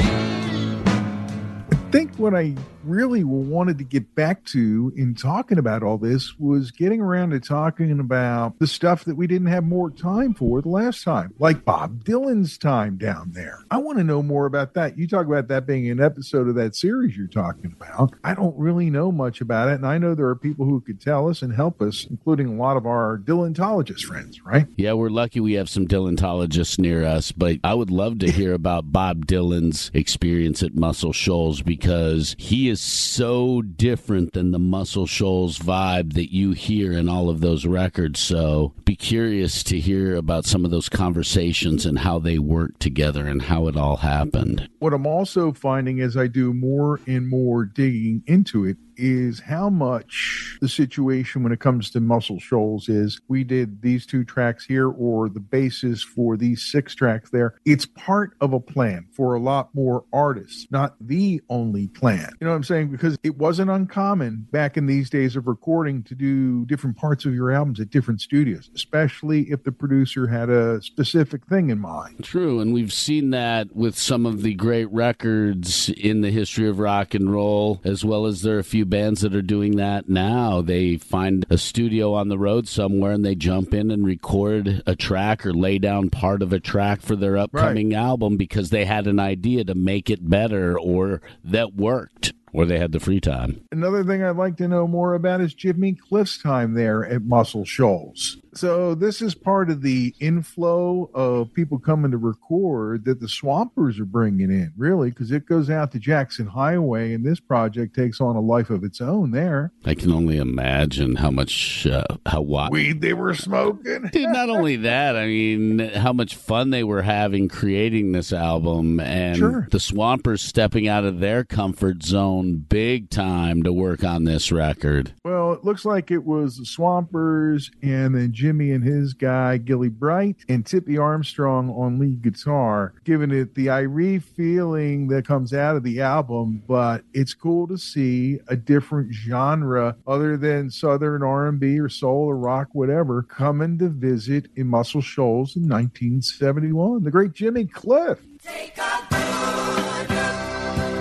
I 1.73 1.77
think 1.91 2.09
what 2.17 2.35
I 2.35 2.55
really 2.91 3.25
wanted 3.25 3.79
to 3.79 3.85
get 3.85 4.15
back 4.15 4.45
to 4.47 4.93
in 4.97 5.15
talking 5.15 5.59
about 5.59 5.83
all 5.83 5.97
this 5.97 6.39
was 6.39 6.71
getting 6.71 7.01
around 7.01 7.31
to 7.31 7.41
talking 7.41 7.99
about 8.01 8.59
the 8.59 8.67
stuff 8.67 9.05
that 9.05 9.17
we 9.17 9.27
didn't 9.27 9.47
have 9.47 9.65
more 9.65 9.91
time 9.91 10.35
for 10.35 10.61
the 10.61 10.69
last 10.69 11.05
time, 11.05 11.33
like 11.39 11.65
Bob 11.65 12.05
Dylan's 12.05 12.59
time 12.59 12.97
down 12.97 13.31
there. 13.33 13.61
I 13.71 13.79
want 13.79 13.99
to 13.99 14.05
know 14.05 14.23
more 14.23 14.47
about 14.47 14.75
that. 14.75 14.99
You 14.99 15.07
talk 15.07 15.27
about 15.27 15.49
that 15.49 15.67
being 15.67 15.89
an 15.89 16.01
episode 16.01 16.49
of 16.49 16.55
that 16.57 16.75
series 16.75 17.17
you're 17.17 17.27
talking 17.27 17.75
about. 17.81 18.15
I 18.25 18.35
don't 18.35 18.57
really 18.59 18.91
know 18.91 19.13
much 19.13 19.41
about 19.41 19.69
it, 19.69 19.75
and 19.75 19.87
I 19.87 19.99
know 19.99 20.15
there 20.15 20.27
are 20.27 20.37
people 20.37 20.67
who 20.67 20.81
could 20.81 21.01
tell 21.01 21.29
us 21.29 21.43
and 21.43 21.55
help 21.55 21.81
us, 21.81 22.07
including 22.11 22.49
a 22.49 22.61
lot 22.61 22.77
of 22.77 22.87
our 22.87 23.19
Dylantologist 23.19 24.03
friends, 24.03 24.43
right? 24.45 24.67
Yeah, 24.77 24.95
we're 24.95 25.11
lucky 25.11 25.41
we 25.41 25.53
have 25.55 25.71
some 25.71 25.87
Dylantologists 25.87 26.79
near 26.79 27.05
us, 27.05 27.33
but 27.33 27.59
I 27.63 27.75
would 27.75 27.91
love 27.91 28.19
to 28.21 28.31
hear 28.31 28.53
about 28.53 28.93
Bob 28.93 29.27
Dylan's 29.27 29.91
experience 29.95 30.63
at 30.63 30.75
Muscle 30.75 31.13
Shoals 31.13 31.63
because 31.63 32.35
he 32.39 32.69
is 32.69 32.80
so 32.81 33.61
different 33.63 34.33
than 34.33 34.51
the 34.51 34.59
Muscle 34.59 35.07
Shoals 35.07 35.59
vibe 35.59 36.15
that 36.15 36.33
you 36.33 36.53
hear 36.53 36.93
in 36.93 37.09
all 37.09 37.29
of 37.29 37.41
those 37.41 37.67
records. 37.67 38.21
So 38.21 38.73
be 38.85 38.97
curious 38.97 39.63
to 39.65 39.79
hear 39.79 40.17
about 40.17 40.47
some 40.47 40.65
of 40.65 40.71
those 40.71 40.89
conversations 40.89 41.85
and 41.85 41.99
how 41.99 42.19
they 42.19 42.39
work 42.39 42.79
together 42.79 43.27
and 43.27 43.43
how 43.43 43.67
it 43.69 43.77
all 43.77 43.97
happened. 43.97 44.69
What 44.79 44.95
I'm 44.95 45.07
also 45.07 45.53
finding 45.53 46.01
as 46.01 46.17
I 46.17 46.27
do 46.27 46.55
more 46.55 47.01
and 47.07 47.29
more 47.29 47.65
digging 47.65 48.23
into 48.27 48.65
it 48.65 48.79
is 49.01 49.41
how 49.41 49.71
much 49.71 50.59
the 50.61 50.69
situation 50.69 51.43
when 51.43 51.53
it 51.53 51.61
comes 51.61 51.91
to 51.91 52.01
Muscle 52.01 52.39
Shoals 52.39 52.89
is 52.89 53.21
we 53.29 53.45
did 53.45 53.83
these 53.83 54.07
two 54.07 54.25
tracks 54.25 54.65
here 54.65 54.89
or 54.89 55.29
the 55.29 55.41
basis 55.41 56.03
for 56.03 56.37
these 56.37 56.63
six 56.63 56.95
tracks 56.95 57.31
there. 57.31 57.55
It's 57.65 57.87
part 57.87 58.37
of 58.41 58.53
a 58.53 58.61
plan 58.61 59.07
for 59.13 59.35
a 59.35 59.41
lot 59.41 59.75
more 59.75 60.05
artists, 60.13 60.67
not 60.71 60.95
the 61.01 61.41
only 61.49 61.89
plan. 61.89 62.31
You 62.41 62.45
know 62.45 62.51
what 62.51 62.57
I'm 62.57 62.65
saying? 62.65 62.89
Because 62.89 63.17
it 63.23 63.39
wasn't 63.39 63.71
uncommon 63.71 64.47
back 64.51 64.77
in 64.77 64.87
these 64.87 65.09
days 65.09 65.37
of 65.37 65.47
recording 65.47 66.03
to 66.05 66.15
do 66.15 66.67
different 66.67 66.97
parts 66.97 67.25
of 67.25 67.35
your 67.35 67.51
albums 67.51 67.81
at 67.81 67.91
different 67.91 68.21
studios, 68.21 68.71
especially 68.75 69.51
if 69.51 69.65
the 69.65 69.73
producer 69.73 70.27
had 70.27 70.51
a 70.51 70.83
specific 70.83 71.47
thing 71.47 71.71
in 71.71 71.79
mind. 71.79 72.23
True, 72.23 72.61
and 72.61 72.75
we've 72.75 72.93
seen 72.93 73.31
that 73.31 73.75
with 73.75 73.99
some 73.99 74.27
of 74.27 74.43
the 74.43 74.55
great 74.55 74.91
records 74.93 75.89
in 75.89 76.21
the 76.21 76.31
history 76.31 76.69
of 76.69 76.79
rock 76.79 77.15
and 77.15 77.33
roll, 77.33 77.81
as 77.85 78.05
well 78.05 78.27
as 78.27 78.43
there 78.43 78.57
are 78.57 78.61
a 78.61 78.65
few 78.65 78.85
bands 78.91 79.23
that 79.23 79.35
are 79.35 79.43
doing 79.43 79.77
that 79.77 80.09
now. 80.09 80.61
They 80.61 80.97
find 80.97 81.47
a 81.49 81.57
studio 81.57 82.15
on 82.15 82.29
the 82.29 82.39
road 82.39 82.69
somewhere 82.69 83.13
and 83.13 83.25
they 83.25 83.35
jump 83.35 83.73
in 83.73 83.91
and 83.91 84.05
record 84.05 84.83
a 84.87 84.97
track 84.97 85.47
or 85.47 85.55
lay 85.55 85.79
down 85.79 86.11
part 86.11 86.43
of 86.43 86.53
a 86.53 86.61
track 86.61 87.01
for 87.01 87.17
their 87.17 87.39
upcoming 87.39 87.95
album 87.95 88.37
because 88.37 88.71
they 88.71 88.85
had 88.85 89.07
an 89.07 89.19
idea 89.19 89.65
to 89.65 89.75
make 89.75 90.11
it 90.11 90.29
better 90.29 90.79
or 90.79 91.23
that 91.45 91.75
worked 91.75 92.33
or 92.53 92.67
they 92.67 92.79
had 92.79 92.93
the 92.93 93.01
free 93.01 93.21
time. 93.21 93.63
Another 93.71 94.05
thing 94.05 94.23
I'd 94.23 94.37
like 94.37 94.57
to 94.57 94.69
know 94.69 94.87
more 94.87 95.15
about 95.15 95.41
is 95.41 95.55
Jimmy 95.55 95.95
Cliff's 95.95 96.43
time 96.43 96.75
there 96.75 97.05
at 97.05 97.23
Muscle 97.23 97.65
Shoals. 97.65 98.39
So 98.55 98.95
this 98.95 99.23
is 99.23 99.35
part 99.35 99.71
of 99.71 99.83
the 99.83 100.15
inflow 100.21 101.11
of 101.15 101.53
people 101.55 101.79
coming 101.79 102.11
to 102.11 102.19
record 102.19 103.05
that 103.05 103.21
the 103.21 103.29
Swampers 103.29 104.01
are 104.01 104.05
bringing 104.05 104.51
in, 104.51 104.73
really, 104.77 105.11
because 105.11 105.31
it 105.31 105.47
goes 105.47 105.71
out 105.71 105.93
to 105.93 105.99
Jackson 105.99 106.47
Highway, 106.47 107.15
and 107.15 107.25
this 107.25 107.39
project 107.41 107.95
takes 107.95 108.21
on 108.21 108.37
a 108.37 108.41
life 108.41 108.71
of 108.71 108.83
its 108.85 109.01
own 109.01 109.31
there. 109.31 109.73
I 109.85 109.95
can 109.95 110.11
only 110.11 110.37
imagine 110.39 111.17
how 111.17 111.31
much, 111.31 111.87
uh, 111.87 112.05
how 112.27 112.41
what. 112.41 112.73
Weed 112.73 113.01
they 113.01 113.13
were 113.13 113.35
smoking. 113.35 114.09
Dude, 114.13 114.31
not 114.31 114.51
only 114.51 114.77
that, 114.77 115.17
I 115.17 115.27
mean, 115.27 115.79
how 115.79 116.13
much 116.13 116.35
fun 116.35 116.71
they 116.71 116.85
were 116.85 117.03
having 117.03 117.49
creating 117.49 118.13
this 118.13 118.33
album 118.33 118.99
and 119.01 119.37
Sure. 119.37 119.69
the 119.71 119.81
Swampers 119.81 120.43
stepping 120.43 120.89
out 120.89 121.05
of 121.05 121.21
their 121.21 121.45
comfort 121.45 122.03
zone 122.03 122.57
big 122.69 123.11
time 123.11 123.63
to 123.63 123.73
work 123.73 124.03
on 124.05 124.25
this 124.25 124.51
record. 124.51 125.13
Well, 125.25 125.53
it 125.53 125.65
looks 125.65 125.85
like 125.85 126.11
it 126.11 126.25
was 126.25 126.57
the 126.57 126.65
Swampers 126.67 127.71
and 127.83 128.15
then 128.15 128.33
Jimmy 128.41 128.73
and 128.73 128.83
his 128.83 129.13
guy, 129.13 129.59
Gilly 129.59 129.91
Bright, 129.91 130.37
and 130.49 130.65
Tippy 130.65 130.97
Armstrong 130.97 131.69
on 131.69 131.99
lead 131.99 132.23
guitar, 132.23 132.95
giving 133.05 133.31
it 133.31 133.55
the 133.55 133.67
Irie 133.67 134.23
feeling 134.23 135.09
that 135.09 135.27
comes 135.27 135.53
out 135.53 135.77
of 135.77 135.83
the 135.83 136.01
album. 136.01 136.63
But 136.67 137.05
it's 137.13 137.35
cool 137.35 137.69
to 137.69 137.77
see 137.77 138.41
a 138.49 138.57
different 138.57 139.13
genre 139.13 139.95
other 140.07 140.39
than 140.39 140.71
Southern 140.71 141.23
R&B 141.23 141.79
or 141.79 141.91
soul 141.91 142.31
or 142.31 142.39
rock, 142.39 142.69
whatever, 142.73 143.23
coming 143.25 143.77
to 143.77 143.91
visit 143.91 144.47
in 144.57 144.69
Muscle 144.69 145.03
Shoals 145.03 145.55
in 145.55 145.69
1971. 145.69 147.05
The 147.05 147.11
great 147.11 147.35
Jimmy 147.35 147.67
Cliff. 147.67 148.21
Take 148.43 148.79
a 148.79 149.07
good 149.11 150.09
look. 150.09 150.09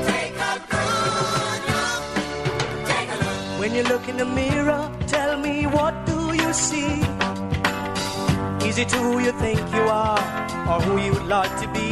Take 0.05 0.36
a 0.36 0.62
good 0.69 1.62
look. 1.69 2.86
Take 2.86 3.10
a 3.10 3.15
look. 3.15 3.60
When 3.62 3.74
you 3.74 3.84
look 3.84 4.10
in 4.10 4.17
the 4.17 4.25
mirror, 4.25 4.91
tell 5.08 5.39
me 5.39 5.67
what 5.67 6.05
do 6.05 6.34
you 6.34 6.51
see? 6.51 7.09
Is 8.69 8.77
it 8.77 8.91
who 8.91 9.17
you 9.17 9.31
think 9.31 9.59
you 9.73 9.81
are 9.81 10.19
or 10.69 10.79
who 10.79 11.01
you'd 11.01 11.23
like 11.23 11.49
to 11.59 11.67
be? 11.69 11.89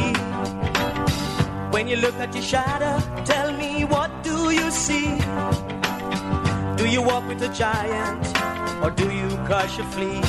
When 1.72 1.88
you 1.88 1.96
look 1.96 2.14
at 2.20 2.32
your 2.32 2.42
shadow, 2.44 3.00
tell 3.24 3.50
me 3.52 3.82
what 3.82 4.22
do 4.22 4.52
you 4.52 4.70
see? 4.70 5.18
Do 6.76 6.88
you 6.88 7.02
walk 7.02 7.26
with 7.26 7.42
a 7.42 7.52
giant 7.52 8.24
or 8.80 8.92
do 8.92 9.10
you 9.10 9.28
crush 9.44 9.80
a 9.80 9.84
flea? 9.86 10.22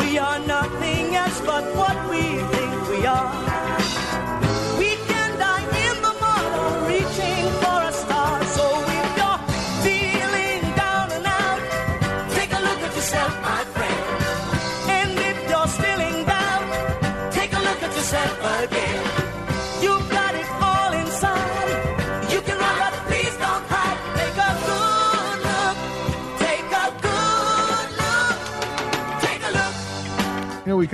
We 0.00 0.16
are 0.16 0.38
nothing 0.38 1.14
else 1.14 1.42
but 1.42 1.64
what 1.76 2.08
we 2.08 2.22
think 2.22 2.88
we 2.88 3.04
are. 3.04 4.03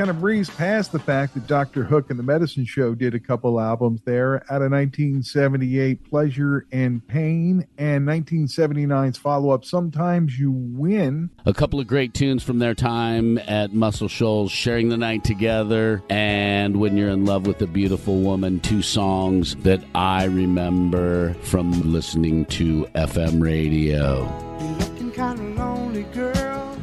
Kind 0.00 0.08
of 0.08 0.18
breeze 0.18 0.48
past 0.48 0.92
the 0.92 0.98
fact 0.98 1.34
that 1.34 1.46
Dr. 1.46 1.84
Hook 1.84 2.08
and 2.08 2.18
the 2.18 2.22
Medicine 2.22 2.64
Show 2.64 2.94
did 2.94 3.14
a 3.14 3.20
couple 3.20 3.60
albums 3.60 4.00
there 4.06 4.36
out 4.50 4.62
of 4.62 4.72
1978, 4.72 6.08
Pleasure 6.08 6.66
and 6.72 7.06
Pain, 7.06 7.66
and 7.76 8.08
1979's 8.08 9.18
follow 9.18 9.50
up, 9.50 9.62
Sometimes 9.62 10.38
You 10.40 10.52
Win. 10.52 11.28
A 11.44 11.52
couple 11.52 11.80
of 11.80 11.86
great 11.86 12.14
tunes 12.14 12.42
from 12.42 12.60
their 12.60 12.74
time 12.74 13.36
at 13.36 13.74
Muscle 13.74 14.08
Shoals, 14.08 14.50
Sharing 14.50 14.88
the 14.88 14.96
Night 14.96 15.22
Together, 15.22 16.02
and 16.08 16.80
When 16.80 16.96
You're 16.96 17.10
in 17.10 17.26
Love 17.26 17.46
with 17.46 17.60
a 17.60 17.66
Beautiful 17.66 18.22
Woman, 18.22 18.58
two 18.60 18.80
songs 18.80 19.54
that 19.56 19.84
I 19.94 20.24
remember 20.24 21.34
from 21.42 21.92
listening 21.92 22.46
to 22.46 22.86
FM 22.94 23.42
radio. 23.42 24.20
You're 24.60 24.78
looking 24.78 25.12
kind 25.12 25.38
of 25.38 25.58
lonely, 25.58 26.04
girl. 26.04 26.78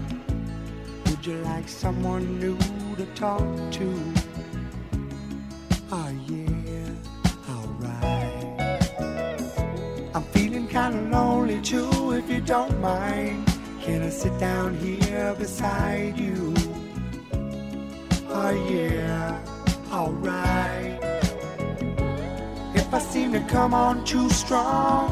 Would 1.07 1.25
you 1.25 1.37
like 1.37 1.67
someone 1.67 2.39
new 2.39 2.55
to 2.59 2.76
talk 3.17 3.71
to? 3.71 4.13
Oh, 5.91 6.11
yeah, 6.27 6.91
alright. 7.49 8.61
I'm 10.13 10.21
feeling 10.33 10.67
kind 10.67 10.93
of 10.93 11.09
lonely 11.09 11.59
too, 11.61 12.11
if 12.11 12.29
you 12.29 12.41
don't 12.41 12.79
mind. 12.79 13.43
Can 13.81 14.03
I 14.03 14.09
sit 14.09 14.37
down 14.39 14.77
here 14.77 15.33
beside 15.35 16.19
you? 16.19 16.53
Oh, 18.29 18.51
yeah, 18.69 19.41
alright. 19.91 20.99
If 22.75 22.93
I 22.93 22.99
seem 22.99 23.31
to 23.31 23.39
come 23.47 23.73
on 23.73 24.05
too 24.05 24.29
strong, 24.29 25.09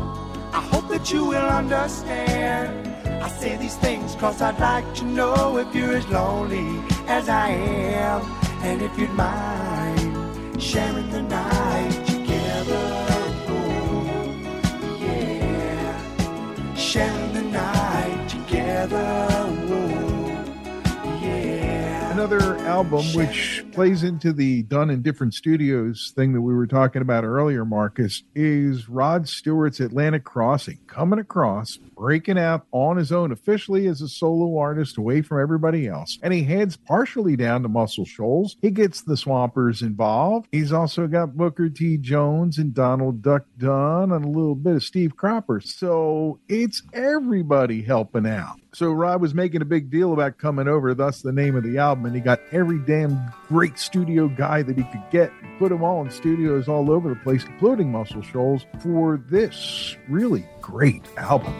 I 0.54 0.62
hope 0.62 0.90
that 0.90 1.12
you 1.12 1.26
will 1.26 1.50
understand. 1.62 2.88
I 3.24 3.30
say 3.30 3.58
these 3.58 3.78
things 3.78 4.14
cause 4.14 4.44
I'd 4.44 4.60
like 4.60 4.94
to 4.98 5.06
know 5.06 5.58
if 5.58 5.74
you're 5.74 5.96
as 5.96 6.08
lonely 6.10 6.95
as 7.08 7.30
I 7.30 7.50
am. 7.50 8.22
And 8.64 8.82
if 8.82 8.98
you'd 8.98 9.12
mind 9.12 10.62
sharing 10.62 11.10
the 11.10 11.22
night 11.22 12.06
together. 12.06 13.06
Oh, 13.48 14.98
yeah. 15.00 16.76
Sharing 16.76 17.34
the 17.34 17.42
night 17.42 18.30
together. 18.30 19.28
Oh, 19.30 21.20
yeah. 21.22 22.12
Another 22.12 22.58
album 22.60 23.06
which 23.14 23.65
plays 23.76 24.04
into 24.04 24.32
the 24.32 24.64
done 24.64 24.90
in 24.90 25.02
different 25.02 25.34
studios 25.34 26.14
thing 26.16 26.32
that 26.32 26.40
we 26.40 26.54
were 26.54 26.66
talking 26.66 27.02
about 27.02 27.26
earlier, 27.26 27.66
Markus, 27.66 28.24
is 28.34 28.88
Rod 28.88 29.28
Stewart's 29.28 29.82
Atlantic 29.82 30.24
Crossing 30.24 30.80
coming 30.88 31.20
across, 31.20 31.76
breaking 31.76 32.40
out 32.40 32.66
on 32.72 32.96
his 32.96 33.12
own 33.12 33.34
officially 33.34 33.88
as 33.88 34.02
a 34.02 34.08
solo 34.08 34.58
artist 34.58 34.98
away 34.98 35.22
from 35.22 35.42
everybody 35.42 35.90
else. 35.90 36.18
And 36.24 36.34
he 36.34 36.44
heads 36.44 36.78
partially 36.78 37.36
down 37.36 37.64
to 37.64 37.68
Muscle 37.68 38.06
Shoals. 38.06 38.56
He 38.62 38.72
gets 38.72 39.02
the 39.02 39.18
Swampers 39.18 39.82
involved. 39.82 40.48
He's 40.54 40.72
also 40.72 41.06
got 41.06 41.36
Booker 41.36 41.68
T. 41.68 41.98
Jones 41.98 42.58
and 42.58 42.74
Donald 42.74 43.22
Duck 43.22 43.44
Dunn 43.58 44.14
and 44.14 44.24
a 44.24 44.30
little 44.30 44.56
bit 44.56 44.78
of 44.78 44.84
Steve 44.84 45.18
Cropper. 45.18 45.60
So 45.60 46.40
it's 46.48 46.82
everybody 46.94 47.82
helping 47.82 48.26
out. 48.26 48.56
So 48.74 48.92
Rod 48.92 49.22
was 49.22 49.34
making 49.34 49.62
a 49.62 49.66
big 49.66 49.90
deal 49.90 50.12
about 50.12 50.38
coming 50.38 50.68
over, 50.68 50.94
thus 50.94 51.22
the 51.22 51.32
name 51.32 51.56
of 51.56 51.64
the 51.64 51.78
album, 51.78 52.06
and 52.06 52.14
he 52.16 52.20
got 52.20 52.42
every 52.52 52.80
damn 52.80 53.32
great 53.48 53.65
studio 53.74 54.28
guy 54.28 54.62
that 54.62 54.78
he 54.78 54.84
could 54.84 55.04
get, 55.12 55.32
and 55.42 55.58
put 55.60 55.70
them 55.70 55.84
all 55.84 56.04
in 56.04 56.12
studios 56.12 56.68
all 56.68 56.92
over 56.92 57.10
the 57.10 57.16
place, 57.16 57.44
including 57.44 57.92
Muscle 57.92 58.22
Shoals, 58.22 58.66
for 58.80 59.18
this 59.30 59.98
really 60.08 60.48
great 60.62 61.04
album. 61.18 61.54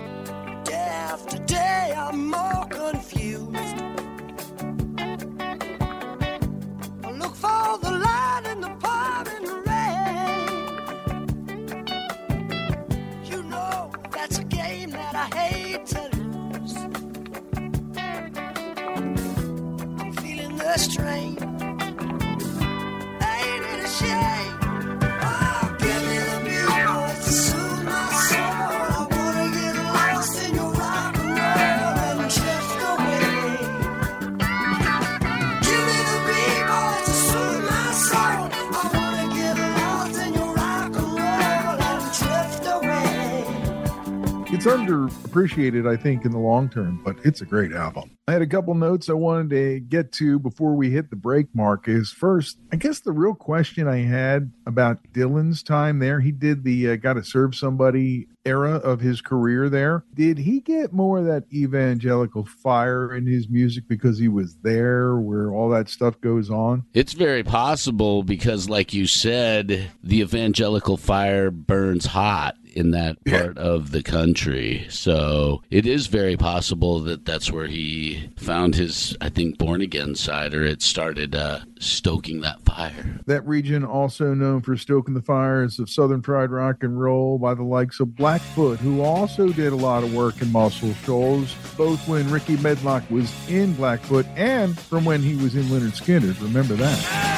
Day 0.64 0.74
after 0.74 1.38
day, 1.40 1.94
I'm 1.98 2.30
more 2.30 2.66
confused. 2.70 3.56
I 7.04 7.12
look 7.12 7.36
for 7.36 7.78
the 7.80 7.92
light 7.92 8.44
in 8.52 8.62
the 8.62 8.70
pouring 8.80 9.46
rain. 9.66 10.06
You 13.26 13.44
know 13.44 13.92
that's 14.12 14.38
a 14.40 14.44
game 14.44 14.92
that 14.92 15.16
I 15.16 15.28
hate 15.36 15.86
to 15.88 16.10
lose. 16.18 16.76
I'm 20.00 20.12
feeling 20.14 20.56
the 20.58 20.78
strain. 20.78 21.55
It's 44.66 44.74
underappreciated, 44.74 45.88
I 45.88 45.96
think, 45.96 46.26
in 46.26 46.32
the 46.32 46.40
long 46.40 46.70
term, 46.70 47.00
but 47.06 47.18
it's 47.24 47.40
a 47.40 47.46
great 47.46 47.72
album. 47.72 48.18
I 48.28 48.32
had 48.32 48.42
a 48.42 48.48
couple 48.48 48.74
notes 48.74 49.12
I 49.12 49.14
wanted 49.14 49.52
to 49.52 49.80
get 49.80 50.12
to 50.14 50.40
before 50.40 50.74
we 50.74 50.90
hit 50.90 51.12
the 51.12 51.16
break, 51.16 51.54
Mark. 51.54 51.88
Is 51.88 52.10
first, 52.10 52.58
I 52.74 52.78
guess 52.78 53.00
the 53.00 53.12
real 53.12 53.36
question 53.36 53.88
I 53.88 53.98
had 53.98 54.52
about 54.66 55.14
Dylan's 55.14 55.62
time 55.62 56.00
there, 56.00 56.20
he 56.20 56.32
did 56.32 56.64
the 56.64 56.90
uh, 56.90 56.96
Gotta 56.96 57.24
Serve 57.24 57.54
Somebody 57.54 58.26
era 58.46 58.76
of 58.76 59.00
his 59.00 59.22
career 59.22 59.70
there. 59.70 60.04
Did 60.14 60.38
he 60.38 60.60
get 60.60 60.94
more 60.94 61.20
of 61.20 61.26
that 61.26 61.46
evangelical 61.52 62.46
fire 62.46 63.14
in 63.14 63.26
his 63.26 63.50
music 63.50 63.86
because 63.88 64.20
he 64.20 64.28
was 64.28 64.56
there 64.58 65.16
where 65.16 65.52
all 65.52 65.70
that 65.70 65.90
stuff 65.90 66.20
goes 66.22 66.50
on? 66.50 66.86
It's 66.94 67.14
very 67.14 67.44
possible 67.44 68.24
because, 68.24 68.70
like 68.70 68.94
you 68.94 69.08
said, 69.08 69.92
the 70.04 70.22
evangelical 70.22 70.98
fire 70.98 71.52
burns 71.52 72.06
hot 72.06 72.56
in 72.76 72.92
that 72.92 73.24
part 73.24 73.58
of 73.58 73.92
the 73.92 74.04
country. 74.04 74.86
So 74.90 75.64
it 75.70 75.88
is 75.88 76.08
very 76.08 76.36
possible 76.36 77.00
that 77.02 77.26
that's 77.26 77.52
where 77.52 77.68
he 77.68 78.30
found 78.36 78.76
his, 78.76 79.16
I 79.22 79.30
think, 79.30 79.58
born 79.58 79.82
again 79.82 80.14
side, 80.16 80.54
or 80.54 80.64
it 80.64 80.82
started 80.82 81.36
uh, 81.36 81.60
stoking 81.86 82.42
that 82.42 82.64
fire. 82.66 83.20
That 83.26 83.46
region 83.48 83.86
also 83.86 84.34
known 84.34 84.62
for 84.62 84.76
stoking 84.76 85.14
the 85.14 85.22
fires 85.22 85.80
of 85.80 85.90
Southern 85.90 86.22
Fried 86.22 86.52
Rock 86.52 86.84
and 86.84 87.00
Roll 87.00 87.38
by 87.38 87.54
the 87.54 87.64
likes 87.64 88.00
of 88.00 88.16
Blackfoot, 88.16 88.80
who 88.80 89.02
also 89.02 89.50
did 89.50 89.74
a 89.74 89.76
lot 89.76 90.04
of 90.04 90.14
work 90.14 90.42
in 90.42 90.52
Muscle 90.52 90.94
Shoals, 91.06 91.54
both 91.78 92.08
when 92.08 92.30
Rickey 92.32 92.58
Medlocke 92.58 93.10
was 93.10 93.32
in 93.50 93.74
Blackfoot 93.74 94.26
and 94.36 94.78
from 94.78 95.06
when 95.06 95.22
he 95.22 95.36
was 95.36 95.56
in 95.56 95.64
Lynyrd 95.64 96.00
Skynyrd. 96.00 96.42
Remember 96.42 96.76
that. 96.76 97.35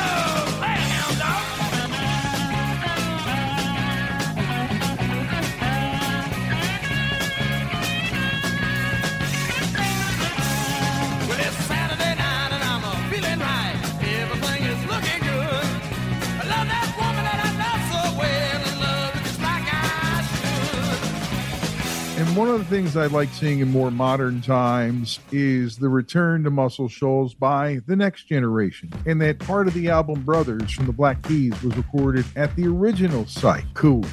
Things 22.78 22.96
I 22.96 23.08
like 23.08 23.30
seeing 23.30 23.58
in 23.58 23.72
more 23.72 23.90
modern 23.90 24.40
times 24.40 25.20
is 25.32 25.78
the 25.78 25.90
return 25.90 26.44
to 26.44 26.52
Muscle 26.52 26.88
Shoals 26.88 27.34
by 27.34 27.80
the 27.88 27.96
next 27.96 28.26
generation. 28.26 28.94
And 29.08 29.20
that 29.20 29.40
part 29.40 29.68
of 29.68 29.74
the 29.74 29.90
album 29.90 30.22
Brothers 30.22 30.74
from 30.74 30.86
the 30.86 30.92
Black 30.92 31.24
Keys 31.24 31.60
was 31.64 31.76
recorded 31.76 32.24
at 32.36 32.56
the 32.56 32.68
original 32.68 33.26
site, 33.26 33.66
Cool 33.74 34.06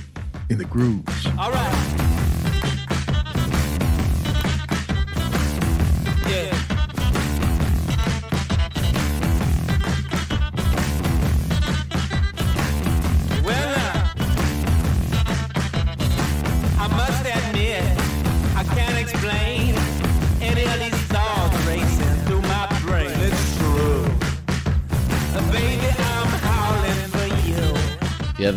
in 0.49 0.57
the 0.57 0.65
Grooves. 0.65 1.27
All 1.39 1.53
right. 1.53 1.94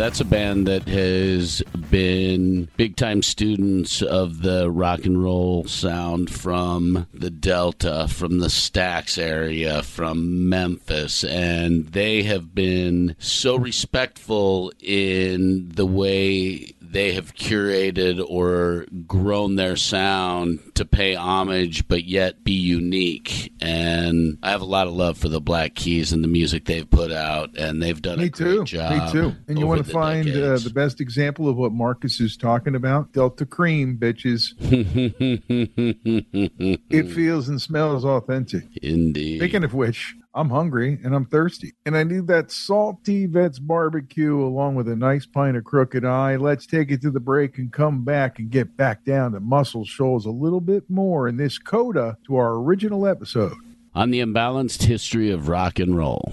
That's 0.07 0.21
a 0.21 0.25
band 0.25 0.65
that 0.65 0.87
has 0.87 1.61
been 1.89 2.69
big 2.77 2.95
time 2.95 3.21
students 3.21 4.01
of 4.01 4.41
the 4.41 4.71
rock 4.71 5.03
and 5.03 5.21
roll 5.21 5.65
sound 5.65 6.29
from 6.29 7.05
the 7.13 7.29
Delta, 7.29 8.07
from 8.09 8.39
the 8.39 8.47
Stax 8.47 9.17
area, 9.21 9.83
from 9.83 10.47
Memphis, 10.47 11.25
and 11.25 11.87
they 11.87 12.23
have 12.23 12.55
been 12.55 13.17
so 13.19 13.57
respectful 13.57 14.71
in 14.79 15.67
the 15.75 15.85
way 15.85 16.73
they 16.97 17.11
have 17.11 17.35
curated 17.35 18.25
or 18.27 18.87
grown 19.05 19.55
their 19.55 19.75
sound 19.75 20.59
to 20.73 20.83
pay 20.83 21.13
homage 21.13 21.87
but 21.87 22.05
yet 22.05 22.43
be 22.43 22.53
unique. 22.53 23.53
And 23.61 24.39
I 24.41 24.49
have 24.49 24.61
a 24.61 24.65
lot 24.65 24.87
of 24.87 24.93
love 24.93 25.15
for 25.15 25.29
the 25.29 25.39
Black 25.39 25.75
Keys 25.75 26.11
and 26.11 26.23
the 26.23 26.27
music 26.27 26.65
they've 26.65 26.89
put 26.89 27.11
out, 27.11 27.55
and 27.55 27.83
they've 27.83 28.01
done 28.01 28.17
Me 28.17 28.25
a 28.25 28.29
great 28.29 28.49
too. 28.49 28.63
job. 28.63 28.91
Me 28.91 29.11
too. 29.11 29.35
And 29.47 29.59
you 29.59 29.67
want 29.67 29.85
to 29.85 29.91
find 29.91 30.27
uh, 30.29 30.57
the 30.57 30.71
best 30.73 30.99
example 30.99 31.47
of 31.47 31.55
what 31.55 31.71
Markus 31.71 32.19
is 32.19 32.35
talking 32.35 32.73
about? 32.73 33.13
Delta 33.13 33.45
Cream, 33.45 33.99
bitches. 33.99 34.53
It 36.89 37.11
feels 37.11 37.49
and 37.49 37.61
smells 37.61 38.05
authentic. 38.05 38.63
Indeed. 38.81 39.39
Speaking 39.39 39.63
of 39.63 39.73
which, 39.73 40.15
I'm 40.33 40.49
hungry 40.49 40.99
and 41.03 41.15
I'm 41.15 41.25
thirsty, 41.25 41.73
and 41.85 41.97
I 41.97 42.03
need 42.03 42.27
that 42.27 42.51
salty 42.51 43.25
Vets 43.25 43.59
barbecue 43.59 44.39
along 44.39 44.75
with 44.75 44.87
a 44.87 44.95
nice 44.95 45.25
pint 45.25 45.57
of 45.57 45.63
Crooked 45.63 46.05
Eye. 46.05 46.35
Let's 46.35 46.67
take 46.67 46.91
it 46.91 47.01
to 47.01 47.11
the 47.11 47.19
break 47.19 47.57
and 47.57 47.73
come 47.73 48.03
back 48.03 48.37
and 48.39 48.49
get 48.49 48.77
back 48.77 49.03
down 49.03 49.31
to 49.31 49.39
Muscle 49.39 49.85
Shoals 49.85 50.25
a 50.25 50.31
little 50.31 50.61
bit 50.61 50.89
more 50.89 51.27
in 51.27 51.37
this 51.37 51.57
coda 51.57 52.17
to 52.27 52.35
our 52.35 52.53
original 52.55 53.07
episode. 53.07 53.55
On 53.95 54.11
the 54.11 54.19
imbalanced 54.19 54.83
history 54.83 55.31
of 55.31 55.47
rock 55.47 55.79
and 55.79 55.97
roll. 55.97 56.31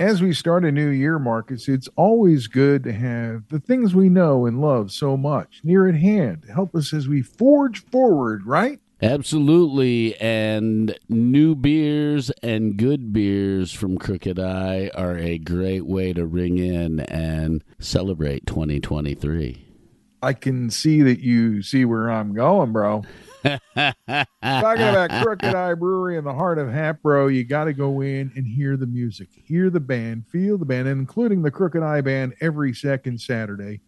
As 0.00 0.22
we 0.22 0.32
start 0.32 0.64
a 0.64 0.70
new 0.70 0.90
year, 0.90 1.18
Markus, 1.18 1.68
it's 1.68 1.88
always 1.96 2.46
good 2.46 2.84
to 2.84 2.92
have 2.92 3.48
the 3.48 3.58
things 3.58 3.94
we 3.94 4.08
know 4.08 4.46
and 4.46 4.60
love 4.60 4.92
so 4.92 5.16
much 5.16 5.60
near 5.64 5.88
at 5.88 5.96
hand 5.96 6.42
to 6.42 6.52
help 6.52 6.74
us 6.76 6.92
as 6.92 7.08
we 7.08 7.20
forge 7.20 7.84
forward, 7.86 8.46
right? 8.46 8.78
Absolutely. 9.00 10.18
And 10.20 10.98
new 11.08 11.54
beers 11.54 12.30
and 12.42 12.76
good 12.76 13.12
beers 13.12 13.72
from 13.72 13.96
Crooked 13.98 14.38
Eye 14.38 14.90
are 14.94 15.16
a 15.16 15.38
great 15.38 15.86
way 15.86 16.12
to 16.12 16.26
ring 16.26 16.58
in 16.58 17.00
and 17.00 17.62
celebrate 17.78 18.46
2023. 18.46 19.64
I 20.20 20.32
can 20.32 20.68
see 20.70 21.02
that 21.02 21.20
you 21.20 21.62
see 21.62 21.84
where 21.84 22.10
I'm 22.10 22.34
going, 22.34 22.72
bro. 22.72 23.04
Talking 23.44 23.62
about 24.42 25.22
Crooked 25.22 25.54
Eye 25.54 25.74
Brewery 25.74 26.16
in 26.18 26.24
the 26.24 26.34
heart 26.34 26.58
of 26.58 26.68
Hatboro, 26.68 27.28
you 27.28 27.44
got 27.44 27.64
to 27.64 27.72
go 27.72 28.00
in 28.00 28.32
and 28.34 28.44
hear 28.44 28.76
the 28.76 28.86
music, 28.86 29.28
hear 29.32 29.70
the 29.70 29.78
band, 29.78 30.26
feel 30.26 30.58
the 30.58 30.64
band, 30.64 30.88
including 30.88 31.42
the 31.42 31.52
Crooked 31.52 31.84
Eye 31.84 32.00
Band 32.00 32.34
every 32.40 32.74
second 32.74 33.20
Saturday. 33.20 33.80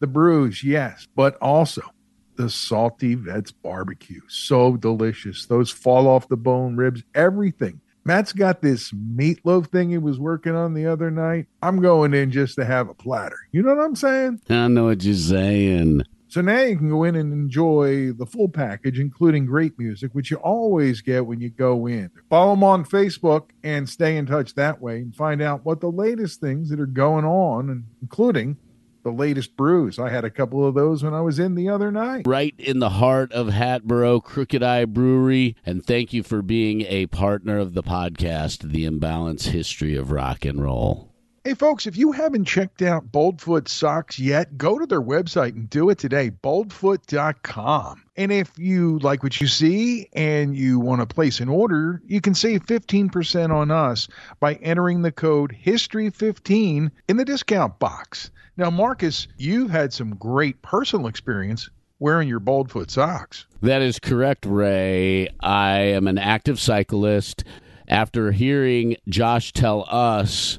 The 0.00 0.08
brews, 0.08 0.64
yes, 0.64 1.06
but 1.14 1.36
also 1.36 1.82
the 2.36 2.50
salty 2.50 3.14
Vets 3.14 3.50
barbecue. 3.50 4.20
So 4.28 4.76
delicious. 4.76 5.46
Those 5.46 5.70
fall 5.70 6.06
off 6.06 6.28
the 6.28 6.36
bone 6.36 6.76
ribs, 6.76 7.02
everything. 7.14 7.80
Matt's 8.04 8.32
got 8.32 8.62
this 8.62 8.92
meatloaf 8.92 9.66
thing 9.66 9.90
he 9.90 9.98
was 9.98 10.20
working 10.20 10.54
on 10.54 10.74
the 10.74 10.86
other 10.86 11.10
night. 11.10 11.46
I'm 11.60 11.82
going 11.82 12.14
in 12.14 12.30
just 12.30 12.54
to 12.54 12.64
have 12.64 12.88
a 12.88 12.94
platter. 12.94 13.38
You 13.50 13.64
know 13.64 13.74
what 13.74 13.84
I'm 13.84 13.96
saying? 13.96 14.42
I 14.48 14.68
know 14.68 14.84
what 14.84 15.02
you're 15.02 15.14
saying. 15.14 16.02
So 16.28 16.40
now 16.40 16.60
you 16.60 16.76
can 16.76 16.90
go 16.90 17.04
in 17.04 17.16
and 17.16 17.32
enjoy 17.32 18.12
the 18.12 18.26
full 18.26 18.48
package, 18.48 18.98
including 18.98 19.46
great 19.46 19.78
music, 19.78 20.10
which 20.12 20.30
you 20.30 20.36
always 20.38 21.00
get 21.00 21.26
when 21.26 21.40
you 21.40 21.50
go 21.50 21.86
in. 21.86 22.10
Follow 22.28 22.54
them 22.54 22.62
on 22.62 22.84
Facebook 22.84 23.50
and 23.64 23.88
stay 23.88 24.16
in 24.16 24.26
touch 24.26 24.54
that 24.54 24.80
way 24.80 24.98
and 24.98 25.14
find 25.14 25.40
out 25.40 25.64
what 25.64 25.80
the 25.80 25.90
latest 25.90 26.40
things 26.40 26.68
that 26.70 26.78
are 26.78 26.86
going 26.86 27.24
on, 27.24 27.84
including 28.02 28.56
the 29.06 29.12
latest 29.12 29.56
brews. 29.56 30.00
I 30.00 30.10
had 30.10 30.24
a 30.24 30.30
couple 30.30 30.66
of 30.66 30.74
those 30.74 31.04
when 31.04 31.14
I 31.14 31.20
was 31.20 31.38
in 31.38 31.54
the 31.54 31.68
other 31.68 31.92
night. 31.92 32.24
Right 32.26 32.54
in 32.58 32.80
the 32.80 32.90
heart 32.90 33.30
of 33.30 33.50
Hatboro, 33.50 34.20
Crooked 34.20 34.64
Eye 34.64 34.84
Brewery. 34.84 35.54
And 35.64 35.86
thank 35.86 36.12
you 36.12 36.24
for 36.24 36.42
being 36.42 36.80
a 36.82 37.06
partner 37.06 37.56
of 37.56 37.74
the 37.74 37.84
podcast, 37.84 38.72
The 38.72 38.84
Imbalanced 38.84 39.50
History 39.50 39.94
of 39.94 40.10
Rock 40.10 40.44
and 40.44 40.60
Roll. 40.60 41.12
Hey, 41.46 41.54
folks, 41.54 41.86
if 41.86 41.96
you 41.96 42.10
haven't 42.10 42.46
checked 42.46 42.82
out 42.82 43.12
Boldfoot 43.12 43.68
Socks 43.68 44.18
yet, 44.18 44.58
go 44.58 44.80
to 44.80 44.84
their 44.84 45.00
website 45.00 45.50
and 45.50 45.70
do 45.70 45.90
it 45.90 45.96
today, 45.96 46.28
boldfoot.com. 46.28 48.02
And 48.16 48.32
if 48.32 48.50
you 48.58 48.98
like 48.98 49.22
what 49.22 49.40
you 49.40 49.46
see 49.46 50.08
and 50.12 50.56
you 50.56 50.80
want 50.80 51.02
to 51.02 51.06
place 51.06 51.38
an 51.38 51.48
order, 51.48 52.02
you 52.04 52.20
can 52.20 52.34
save 52.34 52.66
15% 52.66 53.54
on 53.54 53.70
us 53.70 54.08
by 54.40 54.54
entering 54.54 55.02
the 55.02 55.12
code 55.12 55.56
HISTORY15 55.64 56.90
in 57.06 57.16
the 57.16 57.24
discount 57.24 57.78
box. 57.78 58.32
Now, 58.56 58.70
Markus, 58.70 59.28
you've 59.36 59.70
had 59.70 59.92
some 59.92 60.16
great 60.16 60.60
personal 60.62 61.06
experience 61.06 61.70
wearing 62.00 62.28
your 62.28 62.40
Boldfoot 62.40 62.90
socks. 62.90 63.46
That 63.62 63.82
is 63.82 64.00
correct, 64.00 64.46
Ray. 64.46 65.28
I 65.38 65.78
am 65.78 66.08
an 66.08 66.18
active 66.18 66.58
cyclist. 66.58 67.44
After 67.86 68.32
hearing 68.32 68.96
Josh 69.08 69.52
tell 69.52 69.86
us 69.88 70.58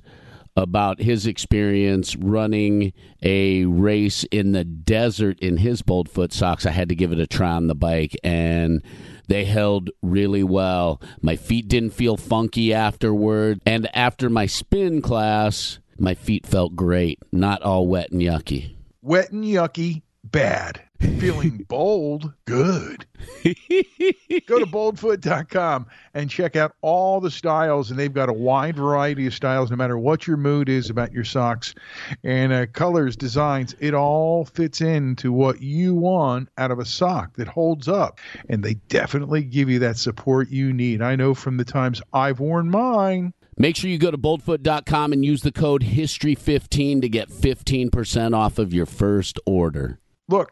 about 0.58 1.00
his 1.00 1.28
experience 1.28 2.16
running 2.16 2.92
a 3.22 3.64
race 3.66 4.24
in 4.26 4.52
the 4.52 4.64
desert 4.64 5.40
in 5.40 5.58
his 5.58 5.84
Boldfoot 5.84 6.34
socks, 6.34 6.66
I 6.66 6.72
had 6.72 6.90
to 6.90 6.96
give 6.96 7.12
it 7.12 7.20
a 7.20 7.28
try 7.28 7.52
on 7.52 7.68
the 7.68 7.76
bike 7.76 8.18
and 8.24 8.84
they 9.28 9.46
held 9.46 9.92
really 10.02 10.44
well. 10.44 11.00
My 11.22 11.36
feet 11.36 11.68
didn't 11.68 11.92
feel 11.92 12.18
funky 12.18 12.74
afterward. 12.74 13.62
And 13.66 13.88
after 13.96 14.30
my 14.30 14.48
spin 14.48 15.02
class, 15.02 15.80
my 16.00 16.16
feet 16.16 16.46
felt 16.46 16.76
great, 16.76 17.20
not 17.32 17.62
all 17.62 17.88
wet 17.88 18.12
and 18.12 18.22
yucky. 18.22 18.76
Wet 19.02 19.32
and 19.32 19.44
yucky, 19.44 20.02
bad. 20.24 20.82
Feeling 21.00 21.58
bold, 21.68 22.34
good. 22.46 23.06
Go 23.44 24.60
to 24.60 24.66
boldfoot.com 24.66 25.86
and 26.14 26.30
check 26.30 26.56
out 26.56 26.74
all 26.82 27.20
the 27.20 27.30
styles, 27.32 27.92
and 27.92 28.00
they've 28.00 28.14
got 28.14 28.30
a 28.30 28.34
wide 28.34 28.76
variety 28.76 29.28
of 29.28 29.34
styles 29.34 29.70
no 29.70 29.76
matter 29.76 29.98
what 29.98 30.28
your 30.28 30.38
mood 30.38 30.70
is 30.70 30.90
about 30.90 31.12
your 31.12 31.24
socks. 31.24 31.76
And 32.24 32.52
uh, 32.52 32.66
colors, 32.68 33.16
designs, 33.16 33.76
it 33.80 33.94
all 33.94 34.46
fits 34.46 34.82
into 34.82 35.32
what 35.32 35.62
you 35.62 35.94
want 35.94 36.50
out 36.58 36.72
of 36.72 36.80
a 36.80 36.86
sock 36.86 37.36
that 37.36 37.48
holds 37.48 37.88
up. 37.88 38.20
And 38.50 38.64
they 38.64 38.76
definitely 38.90 39.44
give 39.44 39.70
you 39.70 39.80
that 39.80 39.98
support 39.98 40.50
you 40.50 40.74
need. 40.74 41.02
I 41.02 41.16
know 41.16 41.34
from 41.34 41.58
the 41.58 41.66
times 41.66 42.02
I've 42.14 42.40
worn 42.40 42.70
mine. 42.70 43.34
Make 43.60 43.76
sure 43.76 43.90
you 43.90 43.98
go 43.98 44.12
to 44.12 44.18
boldfoot.com 44.18 45.14
and 45.14 45.26
use 45.26 45.42
the 45.42 45.52
code 45.52 45.82
HISTORY15 45.84 47.02
to 47.02 47.10
get 47.10 47.30
15% 47.30 48.36
off 48.36 48.60
of 48.60 48.72
your 48.72 48.86
first 48.86 49.40
order. 49.48 50.00
Look, 50.30 50.52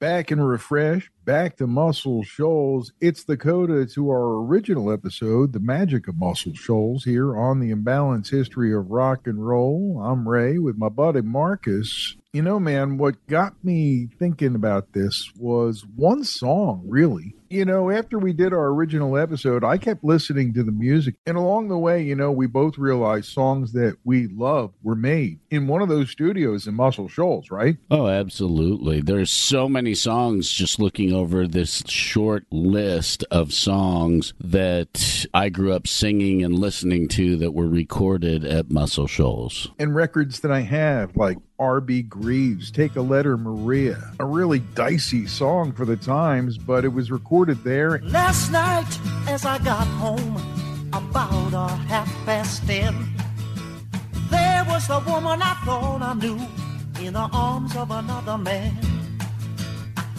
Back 0.00 0.30
and 0.30 0.46
refresh, 0.46 1.10
back 1.24 1.56
to 1.56 1.66
Muscle 1.66 2.22
Shoals. 2.22 2.92
It's 3.00 3.24
the 3.24 3.36
coda 3.36 3.86
to 3.86 4.10
our 4.10 4.42
original 4.42 4.90
episode, 4.90 5.52
The 5.52 5.60
Magic 5.60 6.08
of 6.08 6.18
Muscle 6.18 6.54
Shoals, 6.54 7.04
here 7.04 7.36
on 7.36 7.60
the 7.60 7.70
Imbalance 7.70 8.30
History 8.30 8.74
of 8.74 8.90
Rock 8.90 9.26
and 9.26 9.46
Roll. 9.46 10.02
I'm 10.02 10.28
Ray 10.28 10.58
with 10.58 10.78
my 10.78 10.88
buddy 10.88 11.20
Markus. 11.20 12.16
You 12.32 12.42
know, 12.42 12.60
man, 12.60 12.96
what 12.96 13.26
got 13.26 13.64
me 13.64 14.08
thinking 14.18 14.54
about 14.54 14.92
this 14.92 15.32
was 15.36 15.84
one 15.96 16.22
song, 16.22 16.84
really. 16.86 17.34
You 17.48 17.64
know, 17.64 17.90
after 17.90 18.20
we 18.20 18.32
did 18.32 18.52
our 18.52 18.68
original 18.68 19.18
episode, 19.18 19.64
I 19.64 19.76
kept 19.78 20.04
listening 20.04 20.54
to 20.54 20.62
the 20.62 20.70
music. 20.70 21.16
And 21.26 21.36
along 21.36 21.66
the 21.66 21.78
way, 21.78 22.04
you 22.04 22.14
know, 22.14 22.30
we 22.30 22.46
both 22.46 22.78
realized 22.78 23.32
songs 23.32 23.72
that 23.72 23.96
we 24.04 24.28
love 24.28 24.72
were 24.84 24.94
made 24.94 25.40
in 25.50 25.66
one 25.66 25.82
of 25.82 25.88
those 25.88 26.10
studios 26.10 26.68
in 26.68 26.74
Muscle 26.76 27.08
Shoals, 27.08 27.50
right? 27.50 27.76
Oh, 27.90 28.06
absolutely. 28.06 29.00
There's 29.00 29.32
so 29.32 29.68
many 29.68 29.94
songs 29.96 30.48
just 30.52 30.78
looking 30.78 31.09
over 31.12 31.46
this 31.46 31.82
short 31.86 32.44
list 32.50 33.24
of 33.30 33.52
songs 33.52 34.34
that 34.40 35.26
I 35.34 35.48
grew 35.48 35.72
up 35.72 35.86
singing 35.86 36.42
and 36.42 36.58
listening 36.58 37.08
to 37.08 37.36
that 37.36 37.52
were 37.52 37.68
recorded 37.68 38.44
at 38.44 38.70
Muscle 38.70 39.06
Shoals. 39.06 39.68
And 39.78 39.94
records 39.94 40.40
that 40.40 40.50
I 40.50 40.60
have, 40.60 41.16
like 41.16 41.38
R.B. 41.58 42.02
Greaves, 42.02 42.70
Take 42.70 42.96
a 42.96 43.02
Letter, 43.02 43.36
Maria. 43.36 44.12
A 44.20 44.24
really 44.24 44.60
dicey 44.60 45.26
song 45.26 45.72
for 45.72 45.84
the 45.84 45.96
times, 45.96 46.56
but 46.58 46.84
it 46.84 46.88
was 46.88 47.10
recorded 47.10 47.62
there. 47.64 48.00
Last 48.02 48.50
night, 48.50 48.98
as 49.28 49.44
I 49.44 49.58
got 49.58 49.86
home, 49.86 50.36
about 50.92 51.52
a 51.52 51.74
half 51.86 52.08
past 52.24 52.66
ten, 52.66 52.94
there 54.30 54.64
was 54.68 54.86
the 54.88 55.00
woman 55.06 55.40
I 55.42 55.54
thought 55.64 56.02
I 56.02 56.14
knew 56.14 56.40
in 57.00 57.14
the 57.14 57.28
arms 57.32 57.76
of 57.76 57.90
another 57.90 58.38
man. 58.38 58.99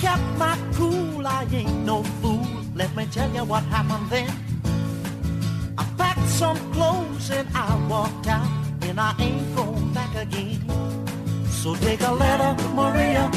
Kept 0.02 0.38
my 0.40 0.58
cool, 0.74 1.28
I 1.28 1.46
ain't 1.54 1.86
no 1.86 2.02
fool. 2.20 2.48
Let 2.74 2.96
me 2.96 3.06
tell 3.12 3.30
you 3.30 3.44
what 3.44 3.62
happened 3.66 4.10
then. 4.10 4.34
I 5.78 5.86
packed 5.96 6.28
some 6.28 6.58
clothes 6.74 7.30
and 7.30 7.48
I 7.54 7.68
walked 7.88 8.26
out, 8.26 8.50
and 8.82 9.00
I 9.00 9.14
ain't 9.20 9.56
going 9.56 9.94
back 9.94 10.16
again. 10.16 10.60
So 11.50 11.76
take 11.76 12.02
a 12.02 12.12
letter, 12.12 12.52
Maria, 12.74 13.30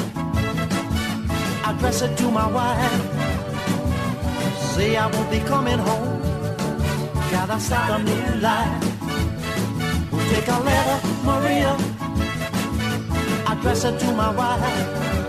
address 1.66 2.00
it 2.00 2.16
to 2.16 2.31
my 2.31 2.46
wife. 2.50 3.03
Say 4.72 4.96
I 4.96 5.07
won't 5.12 5.31
be 5.31 5.40
coming 5.40 5.79
home. 5.79 6.22
Gotta 7.31 7.61
start 7.61 8.00
a 8.00 8.03
new 8.03 8.40
life. 8.40 8.85
We'll 10.11 10.27
take 10.33 10.48
a 10.48 10.61
letter, 10.70 10.98
Maria. 11.29 11.77
Address 13.53 13.85
it 13.85 14.00
to 14.00 14.12
my 14.12 14.31
wife. 14.31 15.23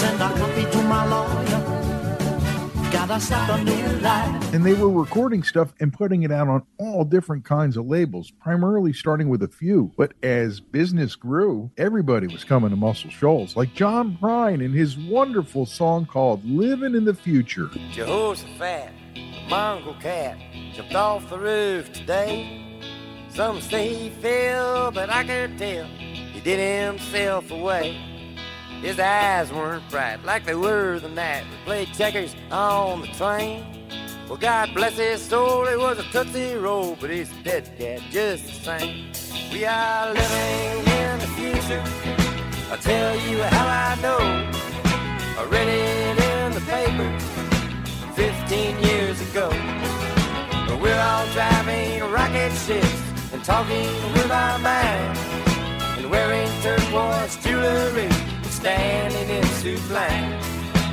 Send 0.00 0.22
a 0.22 0.30
copy 0.30 0.64
to 0.64 0.82
my 0.84 1.04
lawyer. 1.04 2.90
Gotta 2.90 3.20
start 3.20 3.60
a 3.60 3.64
new 3.64 4.00
life. 4.00 4.54
And 4.54 4.64
they 4.64 4.72
were 4.72 4.88
recording 4.88 5.42
stuff 5.42 5.74
and 5.78 5.92
putting 5.92 6.22
it 6.22 6.32
out 6.32 6.48
on 6.48 6.62
all 6.78 7.04
different 7.04 7.44
kinds 7.44 7.76
of 7.76 7.84
labels, 7.84 8.30
primarily 8.30 8.94
starting 8.94 9.28
with 9.28 9.42
a 9.42 9.48
few. 9.48 9.92
But 9.98 10.14
as 10.22 10.58
business 10.58 11.16
grew, 11.16 11.70
everybody 11.76 12.28
was 12.28 12.44
coming 12.44 12.70
to 12.70 12.76
Muscle 12.76 13.10
Shoals, 13.10 13.56
like 13.56 13.74
John 13.74 14.16
Prine 14.18 14.64
and 14.64 14.74
his 14.74 14.96
wonderful 14.96 15.66
song 15.66 16.06
called 16.06 16.42
Living 16.46 16.94
in 16.94 17.04
the 17.04 17.12
Future. 17.12 17.68
Jehoshaphat, 17.92 18.92
the 19.14 19.48
mongrel 19.50 19.96
cat, 20.00 20.38
jumped 20.72 20.94
off 20.94 21.28
the 21.28 21.38
roof 21.38 21.92
today. 21.92 22.80
Some 23.28 23.60
say 23.60 23.92
he 23.92 24.08
fell, 24.08 24.92
but 24.92 25.10
I 25.10 25.24
can't 25.24 25.58
tell. 25.58 25.84
He 25.84 26.40
did 26.40 26.88
himself 26.88 27.50
away. 27.50 28.09
His 28.82 28.98
eyes 28.98 29.52
weren't 29.52 29.86
bright 29.90 30.24
like 30.24 30.46
they 30.46 30.54
were 30.54 30.98
the 30.98 31.10
night 31.10 31.44
we 31.50 31.56
played 31.66 31.88
checkers 31.92 32.34
on 32.50 33.02
the 33.02 33.08
train. 33.08 33.62
Well, 34.26 34.38
God 34.38 34.70
bless 34.74 34.96
his 34.96 35.20
soul, 35.20 35.66
it 35.66 35.78
was 35.78 35.98
a 35.98 36.04
tootsie 36.04 36.54
roll, 36.54 36.96
but 36.98 37.10
he's 37.10 37.30
a 37.30 37.42
dead 37.42 37.70
cat 37.76 38.00
just 38.10 38.46
the 38.46 38.52
same. 38.52 39.12
We 39.52 39.66
are 39.66 40.14
living 40.14 40.92
in 40.92 41.18
the 41.18 41.26
future. 41.36 41.82
I'll 42.70 42.78
tell 42.78 43.16
you 43.28 43.42
how 43.42 43.66
I 43.66 44.00
know. 44.00 44.18
I 45.38 45.44
read 45.50 45.68
it 45.68 46.18
in 46.18 46.54
the 46.54 46.60
paper 46.62 47.18
15 48.14 48.78
years 48.82 49.20
ago. 49.30 49.50
But 50.68 50.80
we're 50.80 50.98
all 50.98 51.26
driving 51.34 52.00
rocket 52.10 52.52
ships 52.52 53.02
and 53.32 53.44
talking 53.44 53.92
with 54.14 54.30
our 54.30 54.58
mind 54.58 55.18
and 55.98 56.10
wearing 56.10 56.48
turquoise 56.62 57.36
jewelry 57.44 58.09
standing 58.60 59.36
in 59.36 59.44
suit 59.44 59.90
line. 59.90 60.38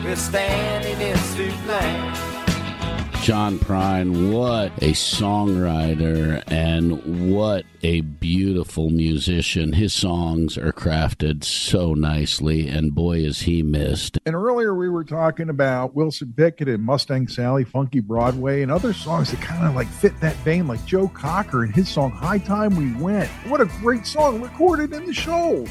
We're 0.01 0.15
standing 0.15 1.01
in 1.01 1.17
suit 1.17 1.67
line. 1.67 2.13
John 3.21 3.59
Prine, 3.59 4.31
what 4.31 4.71
a 4.77 4.93
songwriter 4.93 6.41
and 6.47 7.33
what 7.33 7.65
a 7.83 7.99
beautiful 7.99 8.89
musician. 8.89 9.73
His 9.73 9.93
songs 9.93 10.57
are 10.57 10.71
crafted 10.71 11.43
so 11.43 11.93
nicely, 11.93 12.69
and 12.69 12.95
boy, 12.95 13.17
is 13.17 13.41
he 13.41 13.63
missed. 13.63 14.17
And 14.25 14.33
earlier 14.33 14.73
we 14.73 14.87
were 14.87 15.03
talking 15.03 15.49
about 15.49 15.93
Wilson 15.93 16.33
Pickett 16.37 16.69
and 16.69 16.81
Mustang 16.85 17.27
Sally, 17.27 17.65
Funky 17.65 17.99
Broadway, 17.99 18.61
and 18.61 18.71
other 18.71 18.93
songs 18.93 19.31
that 19.31 19.41
kind 19.41 19.67
of 19.67 19.75
like 19.75 19.89
fit 19.89 20.17
that 20.21 20.37
vein, 20.37 20.69
like 20.69 20.85
Joe 20.85 21.09
Cocker 21.09 21.65
and 21.65 21.75
his 21.75 21.89
song 21.89 22.11
High 22.11 22.39
Time 22.39 22.77
We 22.77 22.93
Went. 23.03 23.29
What 23.47 23.59
a 23.59 23.65
great 23.81 24.07
song 24.07 24.41
recorded 24.41 24.93
in 24.93 25.05
the 25.05 25.13
Shoals. 25.13 25.69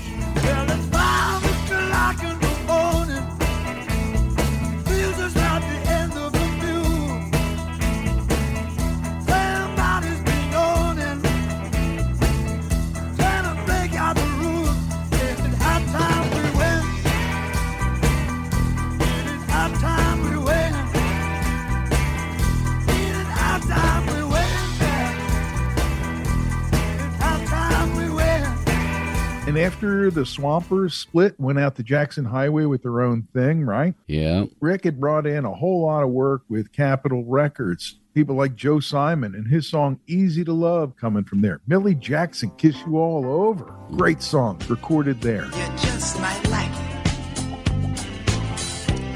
And 29.47 29.57
after 29.57 30.11
the 30.11 30.27
Swampers 30.27 30.95
split, 30.95 31.39
went 31.39 31.61
out 31.61 31.77
to 31.77 31.85
Jackson 31.85 32.25
Highway 32.25 32.65
with 32.65 32.83
their 32.83 33.01
own 33.01 33.29
thing, 33.33 33.65
right? 33.65 33.95
Yeah. 34.09 34.47
Rick 34.61 34.83
had 34.83 34.99
brought 34.99 35.25
in 35.25 35.45
a 35.45 35.55
whole 35.55 35.87
lot 35.87 36.03
of 36.03 36.11
work 36.11 36.43
with 36.49 36.73
Capitol 36.73 37.25
Records. 37.25 38.01
People 38.13 38.35
like 38.35 38.57
Joe 38.57 38.81
Simon 38.81 39.37
and 39.37 39.47
his 39.47 39.69
song 39.69 40.01
Easy 40.09 40.43
to 40.43 40.53
Love 40.53 40.97
coming 40.97 41.23
from 41.23 41.43
there. 41.43 41.61
Millie 41.69 41.95
Jackson, 41.95 42.51
Kiss 42.59 42.77
You 42.85 42.99
All 42.99 43.25
Over. 43.25 43.73
Great 43.93 44.21
songs 44.21 44.69
recorded 44.69 45.21
there. 45.21 45.45
You 45.45 45.67
just 45.79 46.21
might 46.21 46.49
like 46.49 46.73
it. 46.73 46.81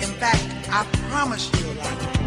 In 0.01 0.15
fact, 0.21 0.47
I 0.71 0.87
promise 1.09 1.51
you'll 1.61 1.75
like 1.75 2.03
it. 2.03 2.21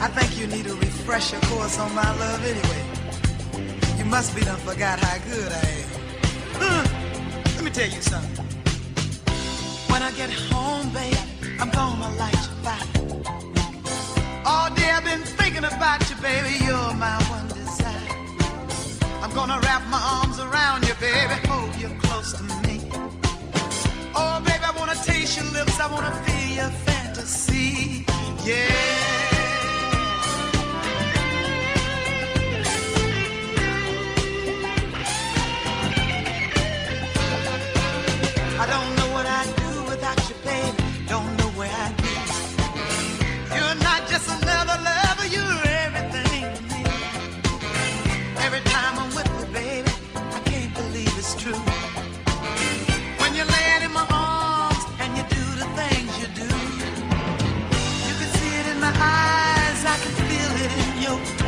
I 0.00 0.06
think 0.14 0.38
you 0.38 0.46
need 0.46 0.66
a 0.66 0.74
refresher 0.74 1.40
course 1.46 1.76
on 1.80 1.92
my 1.92 2.18
love 2.18 2.44
anyway. 2.44 2.93
Must 4.14 4.36
be 4.36 4.42
done 4.42 4.60
forgot 4.60 5.00
how 5.00 5.18
good 5.28 5.50
I 5.50 5.66
am. 5.80 5.88
Huh. 6.60 6.84
Let 7.56 7.64
me 7.64 7.70
tell 7.72 7.90
you 7.90 8.00
something. 8.00 8.46
When 9.90 10.04
I 10.04 10.12
get 10.12 10.30
home, 10.30 10.88
babe, 10.90 11.16
I'm 11.58 11.68
gonna 11.70 12.14
light 12.16 12.38
your 12.46 12.56
fire. 12.62 12.88
All 14.46 14.70
day 14.72 14.88
I've 14.88 15.02
been 15.02 15.24
thinking 15.40 15.64
about 15.64 16.08
you, 16.08 16.14
baby. 16.22 16.64
You're 16.64 16.94
my 16.94 17.16
one 17.28 17.48
desire. 17.48 18.14
I'm 19.20 19.34
gonna 19.34 19.58
wrap 19.64 19.82
my 19.88 20.00
arms 20.20 20.38
around 20.38 20.86
you, 20.86 20.94
baby. 21.00 21.34
Hold 21.48 21.74
you 21.74 21.88
close 21.98 22.34
to 22.34 22.44
me. 22.62 22.88
Oh, 24.14 24.40
baby, 24.46 24.62
I 24.62 24.72
wanna 24.78 24.94
taste 24.94 25.38
your 25.38 25.50
lips. 25.50 25.80
I 25.80 25.90
wanna 25.92 26.14
feel 26.22 26.50
your 26.60 26.70
fantasy. 26.86 28.06
Yeah. 28.44 29.23
I 38.64 38.66
don't 38.66 38.96
know 38.96 39.12
what 39.12 39.26
I'd 39.26 39.54
do 39.56 39.72
without 39.90 40.18
you, 40.26 40.36
baby. 40.42 40.82
Don't 41.06 41.36
know 41.36 41.50
where 41.58 41.68
I'd 41.84 41.96
be. 42.00 42.14
You're 43.54 43.78
not 43.84 44.08
just 44.08 44.26
another 44.40 44.78
lover, 44.88 45.26
you're 45.28 45.60
everything 45.84 46.48
to 46.56 46.62
me. 46.72 46.80
Every 48.40 48.62
time 48.72 48.94
I'm 49.02 49.14
with 49.14 49.28
you, 49.36 49.46
baby, 49.52 49.92
I 50.16 50.40
can't 50.48 50.72
believe 50.80 51.12
it's 51.18 51.34
true. 51.34 51.60
When 53.20 53.34
you're 53.36 53.52
laying 53.52 53.82
in 53.84 53.92
my 53.92 54.06
arms 54.08 54.84
and 54.98 55.10
you 55.18 55.24
do 55.28 55.44
the 55.60 55.68
things 55.76 56.10
you 56.22 56.28
do, 56.32 56.48
you 58.08 58.14
can 58.16 58.30
see 58.38 58.52
it 58.60 58.66
in 58.72 58.80
my 58.80 58.94
eyes, 58.96 59.80
I 59.92 59.96
can 60.00 60.12
feel 60.24 60.52
it 60.64 60.72
in 60.84 61.02
your 61.04 61.43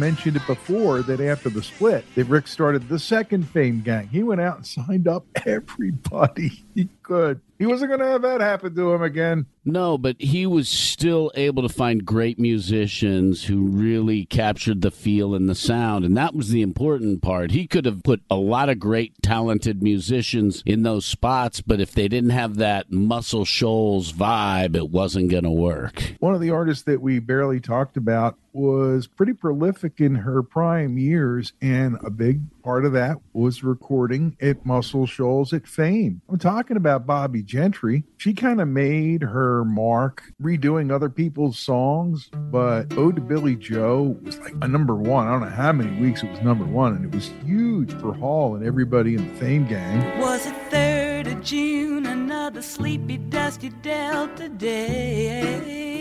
mentioned 0.00 0.36
it 0.36 0.46
before 0.46 1.02
that 1.02 1.20
after 1.20 1.50
the 1.50 1.62
split, 1.62 2.06
that 2.14 2.24
Rick 2.24 2.48
started 2.48 2.88
the 2.88 2.98
second 2.98 3.46
Fame 3.46 3.82
Gang. 3.82 4.08
He 4.08 4.22
went 4.22 4.40
out 4.40 4.56
and 4.56 4.66
signed 4.66 5.06
up 5.06 5.26
everybody 5.44 6.64
he 6.74 6.88
could. 7.02 7.42
He 7.60 7.66
wasn't 7.66 7.90
going 7.90 8.00
to 8.00 8.06
have 8.06 8.22
that 8.22 8.40
happen 8.40 8.74
to 8.74 8.94
him 8.94 9.02
again. 9.02 9.44
No, 9.66 9.98
but 9.98 10.16
he 10.18 10.46
was 10.46 10.66
still 10.66 11.30
able 11.34 11.62
to 11.62 11.68
find 11.68 12.06
great 12.06 12.38
musicians 12.38 13.44
who 13.44 13.66
really 13.66 14.24
captured 14.24 14.80
the 14.80 14.90
feel 14.90 15.34
and 15.34 15.46
the 15.46 15.54
sound. 15.54 16.06
And 16.06 16.16
that 16.16 16.34
was 16.34 16.48
the 16.48 16.62
important 16.62 17.20
part. 17.20 17.50
He 17.50 17.66
could 17.66 17.84
have 17.84 18.02
put 18.02 18.22
a 18.30 18.36
lot 18.36 18.70
of 18.70 18.78
great, 18.78 19.12
talented 19.22 19.82
musicians 19.82 20.62
in 20.64 20.84
those 20.84 21.04
spots, 21.04 21.60
but 21.60 21.82
if 21.82 21.92
they 21.92 22.08
didn't 22.08 22.30
have 22.30 22.56
that 22.56 22.90
Muscle 22.90 23.44
Shoals 23.44 24.10
vibe, 24.10 24.74
it 24.74 24.88
wasn't 24.88 25.30
going 25.30 25.44
to 25.44 25.50
work. 25.50 26.14
One 26.18 26.32
of 26.32 26.40
the 26.40 26.48
artists 26.48 26.84
that 26.84 27.02
we 27.02 27.18
barely 27.18 27.60
talked 27.60 27.98
about 27.98 28.38
was 28.54 29.06
pretty 29.06 29.34
prolific 29.34 30.00
in 30.00 30.14
her 30.14 30.42
prime 30.42 30.96
years, 30.96 31.52
and 31.60 31.98
a 32.02 32.10
big 32.10 32.40
part 32.70 32.84
of 32.84 32.92
that 32.92 33.16
was 33.32 33.64
recording 33.64 34.36
at 34.40 34.64
Muscle 34.64 35.04
Shoals 35.04 35.52
at 35.52 35.66
Fame. 35.66 36.22
I'm 36.28 36.38
talking 36.38 36.76
about 36.76 37.04
Bobbie 37.04 37.42
Gentry. 37.42 38.04
She 38.16 38.32
kind 38.32 38.60
of 38.60 38.68
made 38.68 39.22
her 39.22 39.64
mark 39.64 40.22
redoing 40.40 40.92
other 40.92 41.10
people's 41.10 41.58
songs, 41.58 42.30
but 42.32 42.96
Ode 42.96 43.16
to 43.16 43.22
Billie 43.22 43.56
Joe 43.56 44.16
was 44.22 44.38
like 44.38 44.54
a 44.62 44.68
number 44.68 44.94
one. 44.94 45.26
I 45.26 45.32
don't 45.32 45.40
know 45.40 45.48
how 45.48 45.72
many 45.72 46.00
weeks 46.00 46.22
it 46.22 46.30
was 46.30 46.42
number 46.42 46.64
one, 46.64 46.94
and 46.94 47.04
it 47.06 47.12
was 47.12 47.32
huge 47.44 47.92
for 47.94 48.14
Hall 48.14 48.54
and 48.54 48.64
everybody 48.64 49.16
in 49.16 49.26
the 49.26 49.40
Fame 49.40 49.66
gang. 49.66 50.20
Was 50.20 50.46
it 50.46 50.54
3rd 50.70 51.32
of 51.32 51.42
June, 51.42 52.06
another 52.06 52.62
sleepy, 52.62 53.16
dusty 53.16 53.70
Delta 53.82 54.48
day? 54.48 55.99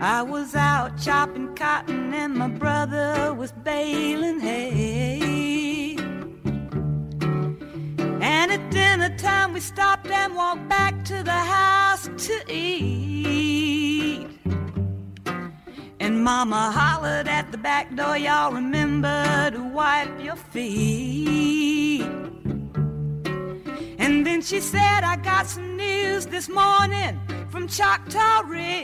I 0.00 0.20
was 0.20 0.54
out 0.54 0.98
chopping 0.98 1.54
cotton 1.54 2.12
and 2.12 2.34
my 2.34 2.48
brother 2.48 3.32
was 3.32 3.52
baling 3.52 4.40
hay. 4.40 5.96
And 8.20 8.52
at 8.52 8.70
dinner 8.70 9.16
time 9.16 9.54
we 9.54 9.60
stopped 9.60 10.06
and 10.08 10.34
walked 10.34 10.68
back 10.68 11.02
to 11.06 11.22
the 11.22 11.30
house 11.30 12.10
to 12.26 12.42
eat. 12.52 14.28
And 15.98 16.22
mama 16.22 16.70
hollered 16.72 17.26
at 17.26 17.50
the 17.50 17.58
back 17.58 17.96
door, 17.96 18.18
y'all 18.18 18.52
remember 18.52 19.50
to 19.50 19.62
wipe 19.62 20.22
your 20.22 20.36
feet. 20.36 22.04
And 24.06 24.24
then 24.24 24.40
she 24.40 24.60
said, 24.60 25.02
I 25.02 25.16
got 25.16 25.48
some 25.48 25.76
news 25.76 26.26
this 26.26 26.48
morning 26.48 27.18
from 27.48 27.66
Choctaw 27.66 28.42
Ridge. 28.46 28.76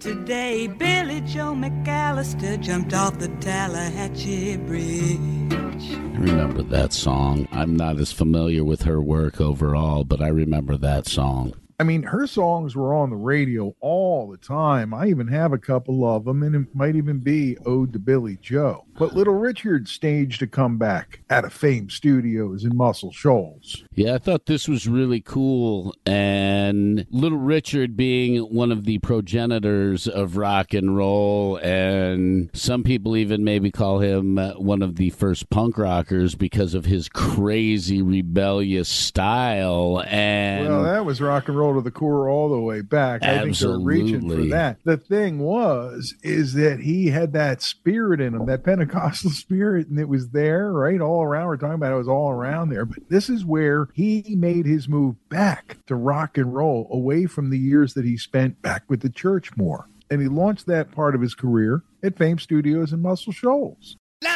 Today, 0.00 0.66
Billie 0.66 1.22
Joe 1.22 1.54
McAllister 1.54 2.60
jumped 2.60 2.92
off 2.92 3.18
the 3.18 3.28
Tallahatchie 3.40 4.58
Bridge. 4.66 5.96
I 5.96 6.18
remember 6.18 6.62
that 6.64 6.92
song. 6.92 7.48
I'm 7.52 7.74
not 7.74 7.98
as 7.98 8.12
familiar 8.12 8.64
with 8.64 8.82
her 8.82 9.00
work 9.00 9.40
overall, 9.40 10.04
but 10.04 10.20
I 10.20 10.28
remember 10.28 10.76
that 10.76 11.06
song. 11.06 11.54
I 11.80 11.84
mean, 11.84 12.02
her 12.04 12.26
songs 12.26 12.76
were 12.76 12.94
on 12.94 13.10
the 13.10 13.16
radio 13.16 13.74
all 13.80 14.30
the 14.30 14.36
time. 14.36 14.94
I 14.94 15.06
even 15.06 15.26
have 15.28 15.52
a 15.52 15.58
couple 15.58 16.04
of 16.04 16.24
them, 16.24 16.42
and 16.42 16.54
it 16.54 16.74
might 16.74 16.96
even 16.96 17.18
be 17.18 17.56
Ode 17.64 17.94
to 17.94 17.98
Billie 17.98 18.36
Joe. 18.40 18.84
But 18.96 19.14
Little 19.14 19.34
Richard 19.34 19.88
staged 19.88 20.42
a 20.42 20.46
comeback 20.46 21.20
at 21.28 21.44
a 21.44 21.50
Fame 21.50 21.90
Studios 21.90 22.64
in 22.64 22.76
Muscle 22.76 23.12
Shoals. 23.12 23.82
Yeah, 23.94 24.14
I 24.14 24.18
thought 24.18 24.46
this 24.46 24.68
was 24.68 24.86
really 24.86 25.20
cool. 25.20 25.94
And 26.06 27.04
Little 27.10 27.38
Richard 27.38 27.96
being 27.96 28.40
one 28.42 28.70
of 28.70 28.84
the 28.84 28.98
progenitors 28.98 30.06
of 30.06 30.36
rock 30.36 30.74
and 30.74 30.96
roll, 30.96 31.56
and 31.56 32.50
some 32.52 32.84
people 32.84 33.16
even 33.16 33.42
maybe 33.42 33.70
call 33.70 33.98
him 33.98 34.38
uh, 34.38 34.52
one 34.52 34.82
of 34.82 34.96
the 34.96 35.10
first 35.10 35.50
punk 35.50 35.76
rockers 35.76 36.34
because 36.36 36.74
of 36.74 36.84
his 36.84 37.08
crazy 37.08 38.00
rebellious 38.00 38.88
style. 38.88 40.04
And 40.06 40.68
Well, 40.68 40.84
that 40.84 41.04
was 41.04 41.20
rock 41.20 41.48
and 41.48 41.58
roll 41.58 41.74
to 41.74 41.80
the 41.80 41.90
core 41.90 42.28
all 42.28 42.48
the 42.48 42.60
way 42.60 42.80
back. 42.80 43.24
I 43.24 43.42
think 43.42 43.58
they're 43.58 43.78
reaching 43.78 44.28
for 44.28 44.44
that. 44.54 44.78
The 44.84 44.96
thing 44.96 45.40
was, 45.40 46.14
is 46.22 46.54
that 46.54 46.80
he 46.80 47.08
had 47.08 47.32
that 47.32 47.60
spirit 47.60 48.20
in 48.20 48.34
him, 48.34 48.46
that 48.46 48.62
Pentecostal 48.62 48.83
spirit, 49.30 49.88
and 49.88 49.98
it 49.98 50.08
was 50.08 50.30
there, 50.30 50.72
right? 50.72 51.00
All 51.00 51.22
around. 51.22 51.46
We're 51.46 51.56
talking 51.56 51.74
about 51.74 51.92
it 51.92 51.96
was 51.96 52.08
all 52.08 52.30
around 52.30 52.70
there. 52.70 52.84
But 52.84 53.08
this 53.08 53.28
is 53.28 53.44
where 53.44 53.88
he 53.94 54.34
made 54.36 54.66
his 54.66 54.88
move 54.88 55.16
back 55.28 55.78
to 55.86 55.94
rock 55.94 56.38
and 56.38 56.54
roll, 56.54 56.88
away 56.90 57.26
from 57.26 57.50
the 57.50 57.58
years 57.58 57.94
that 57.94 58.04
he 58.04 58.16
spent 58.16 58.62
back 58.62 58.84
with 58.88 59.00
the 59.00 59.10
church 59.10 59.56
more. 59.56 59.88
And 60.10 60.20
he 60.20 60.28
launched 60.28 60.66
that 60.66 60.92
part 60.92 61.14
of 61.14 61.20
his 61.20 61.34
career 61.34 61.82
at 62.02 62.18
Fame 62.18 62.38
Studios 62.38 62.92
in 62.92 63.00
Muscle 63.02 63.32
Shoals. 63.32 63.96
I 64.22 64.30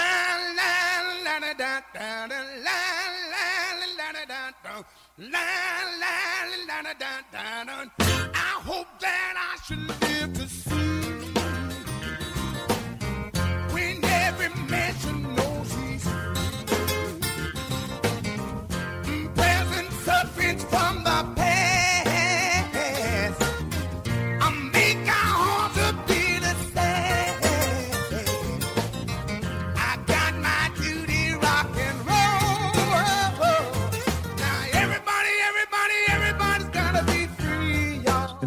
hope 7.69 7.91
that 7.99 8.38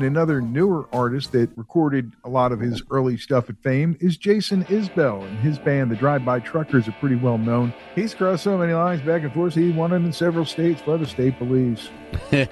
And 0.01 0.17
another 0.17 0.41
newer 0.41 0.87
artist 0.91 1.31
that 1.33 1.55
recorded 1.55 2.11
a 2.23 2.29
lot 2.29 2.51
of 2.51 2.59
his 2.59 2.81
early 2.89 3.17
stuff 3.17 3.51
at 3.51 3.57
fame 3.61 3.95
is 3.99 4.17
Jason 4.17 4.63
Isbell. 4.65 5.27
And 5.27 5.37
his 5.37 5.59
band, 5.59 5.91
the 5.91 5.95
Drive 5.95 6.25
By 6.25 6.39
Truckers, 6.39 6.87
are 6.87 6.91
pretty 6.93 7.17
well 7.17 7.37
known. 7.37 7.71
He's 7.93 8.15
crossed 8.15 8.43
so 8.43 8.57
many 8.57 8.73
lines 8.73 9.03
back 9.03 9.21
and 9.21 9.31
forth, 9.31 9.53
he 9.53 9.69
won 9.69 9.91
it 9.91 9.97
in 9.97 10.11
several 10.11 10.43
states 10.43 10.81
for 10.81 10.97
the 10.97 11.05
state 11.05 11.37
police. 11.37 11.89
the 12.31 12.49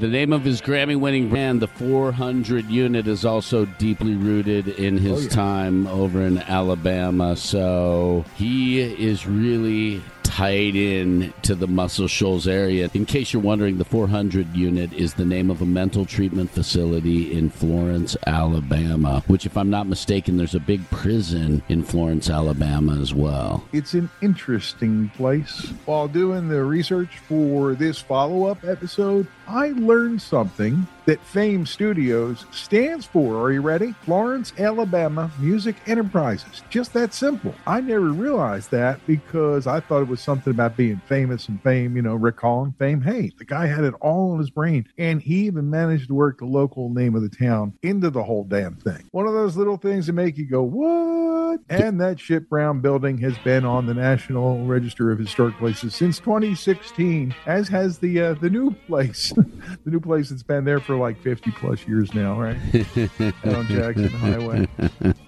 name 0.00 0.32
of 0.32 0.44
his 0.44 0.60
Grammy 0.62 0.94
winning 0.98 1.30
band, 1.30 1.60
the 1.60 1.66
400 1.66 2.66
Unit, 2.66 3.08
is 3.08 3.24
also 3.24 3.64
deeply 3.64 4.14
rooted 4.14 4.68
in 4.68 4.96
his 4.98 5.18
Oh, 5.18 5.22
yeah. 5.22 5.28
time 5.30 5.88
over 5.88 6.22
in 6.22 6.38
Alabama. 6.38 7.34
So 7.34 8.24
he 8.36 8.80
is 8.80 9.26
really 9.26 10.00
tied 10.36 10.76
in 10.76 11.32
to 11.40 11.54
the 11.54 11.66
Muscle 11.66 12.06
Shoals 12.06 12.46
area. 12.46 12.90
In 12.92 13.06
case 13.06 13.32
you're 13.32 13.40
wondering, 13.40 13.78
the 13.78 13.86
400 13.86 14.54
Unit 14.54 14.92
is 14.92 15.14
the 15.14 15.24
name 15.24 15.50
of 15.50 15.62
a 15.62 15.64
mental 15.64 16.04
treatment 16.04 16.50
facility 16.50 17.32
in 17.32 17.48
Florence, 17.48 18.18
Alabama, 18.26 19.24
which, 19.28 19.46
if 19.46 19.56
I'm 19.56 19.70
not 19.70 19.86
mistaken, 19.86 20.36
there's 20.36 20.54
a 20.54 20.60
big 20.60 20.86
prison 20.90 21.62
in 21.70 21.82
Florence, 21.82 22.28
Alabama 22.28 23.00
as 23.00 23.14
well. 23.14 23.66
It's 23.72 23.94
an 23.94 24.10
interesting 24.20 25.08
place. 25.16 25.72
While 25.86 26.06
doing 26.06 26.50
the 26.50 26.62
research 26.64 27.16
for 27.16 27.74
this 27.74 27.98
follow 27.98 28.44
up 28.44 28.62
episode, 28.62 29.26
I 29.48 29.68
learned 29.68 30.20
something 30.20 30.86
that 31.06 31.24
Fame 31.24 31.66
Studios 31.66 32.44
stands 32.52 33.06
for. 33.06 33.36
Are 33.42 33.52
you 33.52 33.60
ready? 33.60 33.94
Florence, 34.02 34.52
Alabama 34.58 35.30
Music 35.40 35.76
Enterprises. 35.86 36.62
Just 36.70 36.92
that 36.92 37.12
simple. 37.12 37.54
I 37.66 37.80
never 37.80 38.10
realized 38.10 38.70
that 38.70 39.04
because 39.06 39.66
I 39.66 39.80
thought 39.80 40.02
it 40.02 40.08
was 40.08 40.20
something 40.20 40.52
about 40.52 40.76
being 40.76 41.00
famous 41.08 41.48
and 41.48 41.62
fame, 41.62 41.96
you 41.96 42.02
know, 42.02 42.14
Rick 42.14 42.36
recalling 42.36 42.74
fame. 42.78 43.00
Hey, 43.00 43.32
the 43.38 43.44
guy 43.44 43.66
had 43.66 43.84
it 43.84 43.94
all 44.00 44.32
in 44.34 44.38
his 44.38 44.50
brain. 44.50 44.86
And 44.98 45.22
he 45.22 45.46
even 45.46 45.70
managed 45.70 46.08
to 46.08 46.14
work 46.14 46.38
the 46.38 46.44
local 46.44 46.90
name 46.90 47.14
of 47.14 47.22
the 47.22 47.28
town 47.28 47.72
into 47.82 48.10
the 48.10 48.22
whole 48.22 48.44
damn 48.44 48.76
thing. 48.76 49.08
One 49.12 49.26
of 49.26 49.32
those 49.32 49.56
little 49.56 49.78
things 49.78 50.06
that 50.06 50.12
make 50.12 50.36
you 50.36 50.46
go, 50.46 50.62
what? 50.62 51.60
And 51.70 52.00
that 52.00 52.20
Ship 52.20 52.46
Brown 52.48 52.80
building 52.80 53.16
has 53.18 53.38
been 53.38 53.64
on 53.64 53.86
the 53.86 53.94
National 53.94 54.64
Register 54.66 55.10
of 55.10 55.18
Historic 55.18 55.56
Places 55.56 55.94
since 55.94 56.18
2016, 56.18 57.34
as 57.46 57.68
has 57.68 57.98
the 57.98 58.20
uh, 58.20 58.34
the 58.34 58.50
new 58.50 58.72
place, 58.86 59.30
the 59.84 59.90
new 59.90 60.00
place 60.00 60.28
that's 60.28 60.42
been 60.42 60.64
there 60.64 60.80
for 60.80 60.95
like 60.96 61.18
50 61.20 61.50
plus 61.52 61.86
years 61.86 62.12
now, 62.14 62.40
right? 62.40 62.56
On 63.44 63.66
Jackson 63.66 64.08
Highway. 64.08 64.68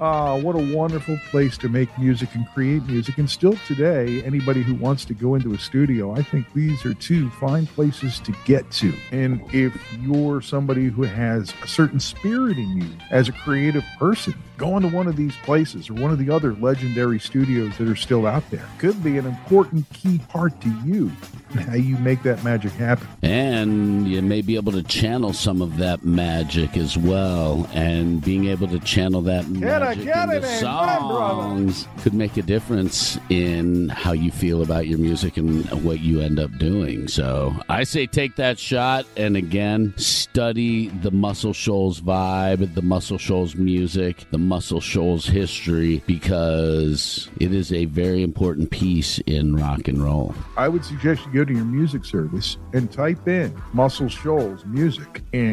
Ah, 0.00 0.36
what 0.36 0.54
a 0.54 0.74
wonderful 0.74 1.18
place 1.30 1.58
to 1.58 1.68
make 1.68 1.96
music 1.98 2.34
and 2.34 2.46
create 2.54 2.84
music. 2.84 3.18
And 3.18 3.28
still 3.28 3.54
today, 3.66 4.22
anybody 4.22 4.62
who 4.62 4.74
wants 4.74 5.04
to 5.06 5.14
go 5.14 5.34
into 5.34 5.54
a 5.54 5.58
studio, 5.58 6.14
I 6.14 6.22
think 6.22 6.52
these 6.54 6.84
are 6.84 6.94
two 6.94 7.30
fine 7.30 7.66
places 7.66 8.20
to 8.20 8.32
get 8.44 8.70
to. 8.72 8.92
And 9.12 9.42
if 9.52 9.74
you're 10.00 10.40
somebody 10.40 10.86
who 10.86 11.02
has 11.02 11.52
a 11.62 11.66
certain 11.66 12.00
spirit 12.00 12.58
in 12.58 12.80
you 12.80 12.90
as 13.10 13.28
a 13.28 13.32
creative 13.32 13.84
person, 13.98 14.34
going 14.58 14.82
to 14.82 14.88
one 14.88 15.06
of 15.06 15.16
these 15.16 15.36
places 15.44 15.88
or 15.88 15.94
one 15.94 16.10
of 16.10 16.18
the 16.18 16.28
other 16.28 16.52
legendary 16.54 17.20
studios 17.20 17.78
that 17.78 17.88
are 17.88 17.96
still 17.96 18.26
out 18.26 18.48
there 18.50 18.68
could 18.78 19.02
be 19.04 19.16
an 19.16 19.24
important 19.24 19.88
key 19.92 20.18
part 20.28 20.60
to 20.60 20.68
you 20.84 21.10
and 21.50 21.60
how 21.60 21.74
you 21.74 21.96
make 21.98 22.22
that 22.24 22.42
magic 22.44 22.72
happen. 22.72 23.06
And 23.22 24.08
you 24.08 24.20
may 24.20 24.42
be 24.42 24.56
able 24.56 24.72
to 24.72 24.82
channel 24.82 25.32
some 25.32 25.57
some 25.58 25.72
of 25.72 25.76
that 25.78 26.04
magic 26.04 26.76
as 26.76 26.96
well, 26.96 27.68
and 27.72 28.22
being 28.22 28.46
able 28.46 28.68
to 28.68 28.78
channel 28.78 29.20
that 29.22 29.44
I 29.44 29.48
magic 29.48 30.04
get 30.04 30.28
into 30.28 30.40
brother? 30.40 30.46
songs 30.46 31.88
could 32.02 32.14
make 32.14 32.36
a 32.36 32.42
difference 32.42 33.18
in 33.28 33.88
how 33.88 34.12
you 34.12 34.30
feel 34.30 34.62
about 34.62 34.86
your 34.86 34.98
music 34.98 35.36
and 35.36 35.68
what 35.82 35.98
you 35.98 36.20
end 36.20 36.38
up 36.38 36.56
doing. 36.58 37.08
So 37.08 37.56
I 37.68 37.82
say 37.82 38.06
take 38.06 38.36
that 38.36 38.60
shot, 38.60 39.04
and 39.16 39.36
again, 39.36 39.94
study 39.96 40.88
the 40.88 41.10
Muscle 41.10 41.52
Shoals 41.52 42.00
vibe, 42.00 42.74
the 42.74 42.82
Muscle 42.82 43.18
Shoals 43.18 43.56
music, 43.56 44.26
the 44.30 44.38
Muscle 44.38 44.80
Shoals 44.80 45.26
history, 45.26 46.04
because 46.06 47.28
it 47.40 47.52
is 47.52 47.72
a 47.72 47.86
very 47.86 48.22
important 48.22 48.70
piece 48.70 49.18
in 49.26 49.56
rock 49.56 49.88
and 49.88 50.04
roll. 50.04 50.36
I 50.56 50.68
would 50.68 50.84
suggest 50.84 51.26
you 51.26 51.32
go 51.32 51.44
to 51.44 51.52
your 51.52 51.64
music 51.64 52.04
service 52.04 52.58
and 52.74 52.92
type 52.92 53.26
in 53.26 53.60
Muscle 53.72 54.08
Shoals 54.08 54.64
music 54.66 55.22
and 55.32 55.47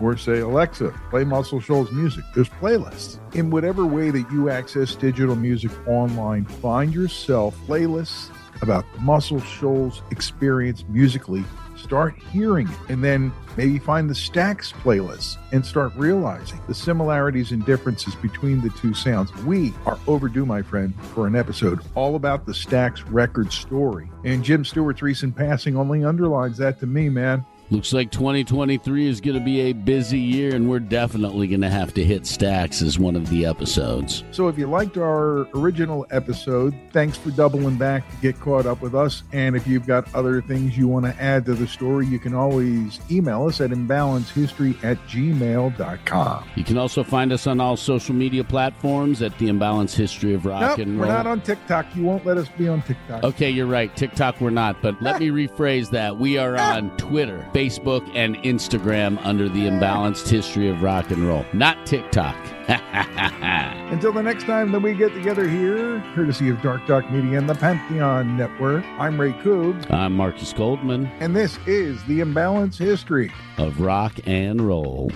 or 0.00 0.16
say 0.16 0.40
Alexa, 0.40 0.92
play 1.10 1.24
Muscle 1.24 1.60
Shoals 1.60 1.90
music. 1.92 2.24
There's 2.34 2.48
playlists. 2.48 3.18
In 3.34 3.50
whatever 3.50 3.86
way 3.86 4.10
that 4.10 4.30
you 4.32 4.50
access 4.50 4.94
digital 4.94 5.36
music 5.36 5.70
online, 5.86 6.44
find 6.44 6.92
yourself 6.92 7.56
playlists 7.66 8.30
about 8.62 8.84
Muscle 9.00 9.40
Shoals 9.40 10.02
experience 10.10 10.84
musically. 10.88 11.44
Start 11.76 12.14
hearing 12.30 12.68
it 12.68 12.78
and 12.88 13.02
then 13.02 13.32
maybe 13.56 13.78
find 13.78 14.08
the 14.08 14.14
Stax 14.14 14.72
playlist 14.72 15.36
and 15.52 15.66
start 15.66 15.92
realizing 15.96 16.60
the 16.68 16.74
similarities 16.74 17.50
and 17.50 17.64
differences 17.66 18.14
between 18.16 18.60
the 18.60 18.70
two 18.70 18.94
sounds. 18.94 19.34
We 19.44 19.74
are 19.84 19.98
overdue, 20.06 20.46
my 20.46 20.62
friend, 20.62 20.94
for 21.14 21.26
an 21.26 21.34
episode 21.34 21.80
all 21.94 22.14
about 22.14 22.46
the 22.46 22.52
Stax 22.52 23.02
record 23.08 23.52
story. 23.52 24.10
And 24.24 24.44
Jim 24.44 24.64
Stewart's 24.64 25.02
recent 25.02 25.34
passing 25.34 25.76
only 25.76 26.04
underlines 26.04 26.56
that 26.58 26.78
to 26.80 26.86
me, 26.86 27.08
man. 27.08 27.44
Looks 27.72 27.94
like 27.94 28.10
2023 28.10 29.08
is 29.08 29.22
going 29.22 29.38
to 29.38 29.42
be 29.42 29.62
a 29.62 29.72
busy 29.72 30.20
year, 30.20 30.54
and 30.54 30.68
we're 30.68 30.78
definitely 30.78 31.46
going 31.46 31.62
to 31.62 31.70
have 31.70 31.94
to 31.94 32.04
hit 32.04 32.24
Stax 32.24 32.82
as 32.82 32.98
one 32.98 33.16
of 33.16 33.30
the 33.30 33.46
episodes. 33.46 34.24
So 34.30 34.48
if 34.48 34.58
you 34.58 34.66
liked 34.66 34.98
our 34.98 35.48
original 35.54 36.06
episode, 36.10 36.74
thanks 36.92 37.16
for 37.16 37.30
doubling 37.30 37.76
back 37.76 38.06
to 38.10 38.16
get 38.16 38.38
caught 38.38 38.66
up 38.66 38.82
with 38.82 38.94
us. 38.94 39.22
And 39.32 39.56
if 39.56 39.66
you've 39.66 39.86
got 39.86 40.14
other 40.14 40.42
things 40.42 40.76
you 40.76 40.86
want 40.86 41.06
to 41.06 41.18
add 41.18 41.46
to 41.46 41.54
the 41.54 41.66
story, 41.66 42.06
you 42.06 42.18
can 42.18 42.34
always 42.34 43.00
email 43.10 43.46
us 43.46 43.58
at 43.62 43.70
imbalancedhistory 43.70 44.84
at 44.84 44.98
gmail.com. 45.06 46.44
You 46.54 46.64
can 46.64 46.76
also 46.76 47.02
find 47.02 47.32
us 47.32 47.46
on 47.46 47.58
all 47.58 47.78
social 47.78 48.14
media 48.14 48.44
platforms 48.44 49.22
at 49.22 49.38
the 49.38 49.48
Imbalanced 49.48 49.96
History 49.96 50.34
of 50.34 50.44
Rock 50.44 50.76
Nope, 50.76 50.78
and 50.86 51.00
we're 51.00 51.06
not 51.06 51.26
on 51.26 51.40
TikTok. 51.40 51.86
You 51.96 52.02
won't 52.02 52.26
let 52.26 52.36
us 52.36 52.50
be 52.50 52.68
on 52.68 52.82
TikTok. 52.82 53.24
Okay, 53.24 53.48
you're 53.48 53.64
right. 53.64 53.96
TikTok, 53.96 54.42
we're 54.42 54.50
not. 54.50 54.82
But 54.82 55.00
let 55.00 55.20
me 55.22 55.28
rephrase 55.28 55.88
that. 55.92 56.18
We 56.18 56.36
are 56.36 56.54
on 56.58 56.94
Twitter, 56.98 57.38
Facebook, 57.54 57.61
and 57.62 58.36
Instagram 58.42 59.24
under 59.24 59.48
the 59.48 59.66
Imbalanced 59.66 60.28
History 60.28 60.68
of 60.68 60.82
Rock 60.82 61.10
and 61.12 61.26
Roll, 61.28 61.46
not 61.52 61.86
TikTok. 61.86 62.34
Until 62.68 64.12
the 64.12 64.22
next 64.22 64.44
time 64.44 64.72
that 64.72 64.80
we 64.80 64.94
get 64.94 65.14
together 65.14 65.48
here, 65.48 66.02
courtesy 66.14 66.48
of 66.48 66.60
Dark 66.60 66.84
Dark 66.88 67.08
Media 67.12 67.38
and 67.38 67.48
the 67.48 67.54
Pantheon 67.54 68.36
Network, 68.36 68.84
I'm 68.98 69.20
Ray 69.20 69.32
Coombs, 69.44 69.86
I'm 69.90 70.16
Markus 70.16 70.52
Goldman 70.52 71.06
and 71.20 71.36
this 71.36 71.56
is 71.68 72.02
the 72.04 72.18
imbalanced 72.18 72.78
History. 72.78 73.32
of 73.58 73.80
Rock 73.80 74.14
and 74.26 74.60
Roll. 74.60 75.12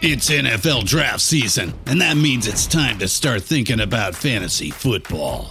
It's 0.00 0.30
NFL 0.30 0.84
draft 0.84 1.22
season, 1.22 1.72
and 1.86 2.00
that 2.02 2.16
means 2.16 2.46
it's 2.46 2.66
time 2.66 2.98
to 2.98 3.08
start 3.08 3.42
thinking 3.42 3.80
about 3.80 4.14
fantasy 4.14 4.70
football. 4.70 5.50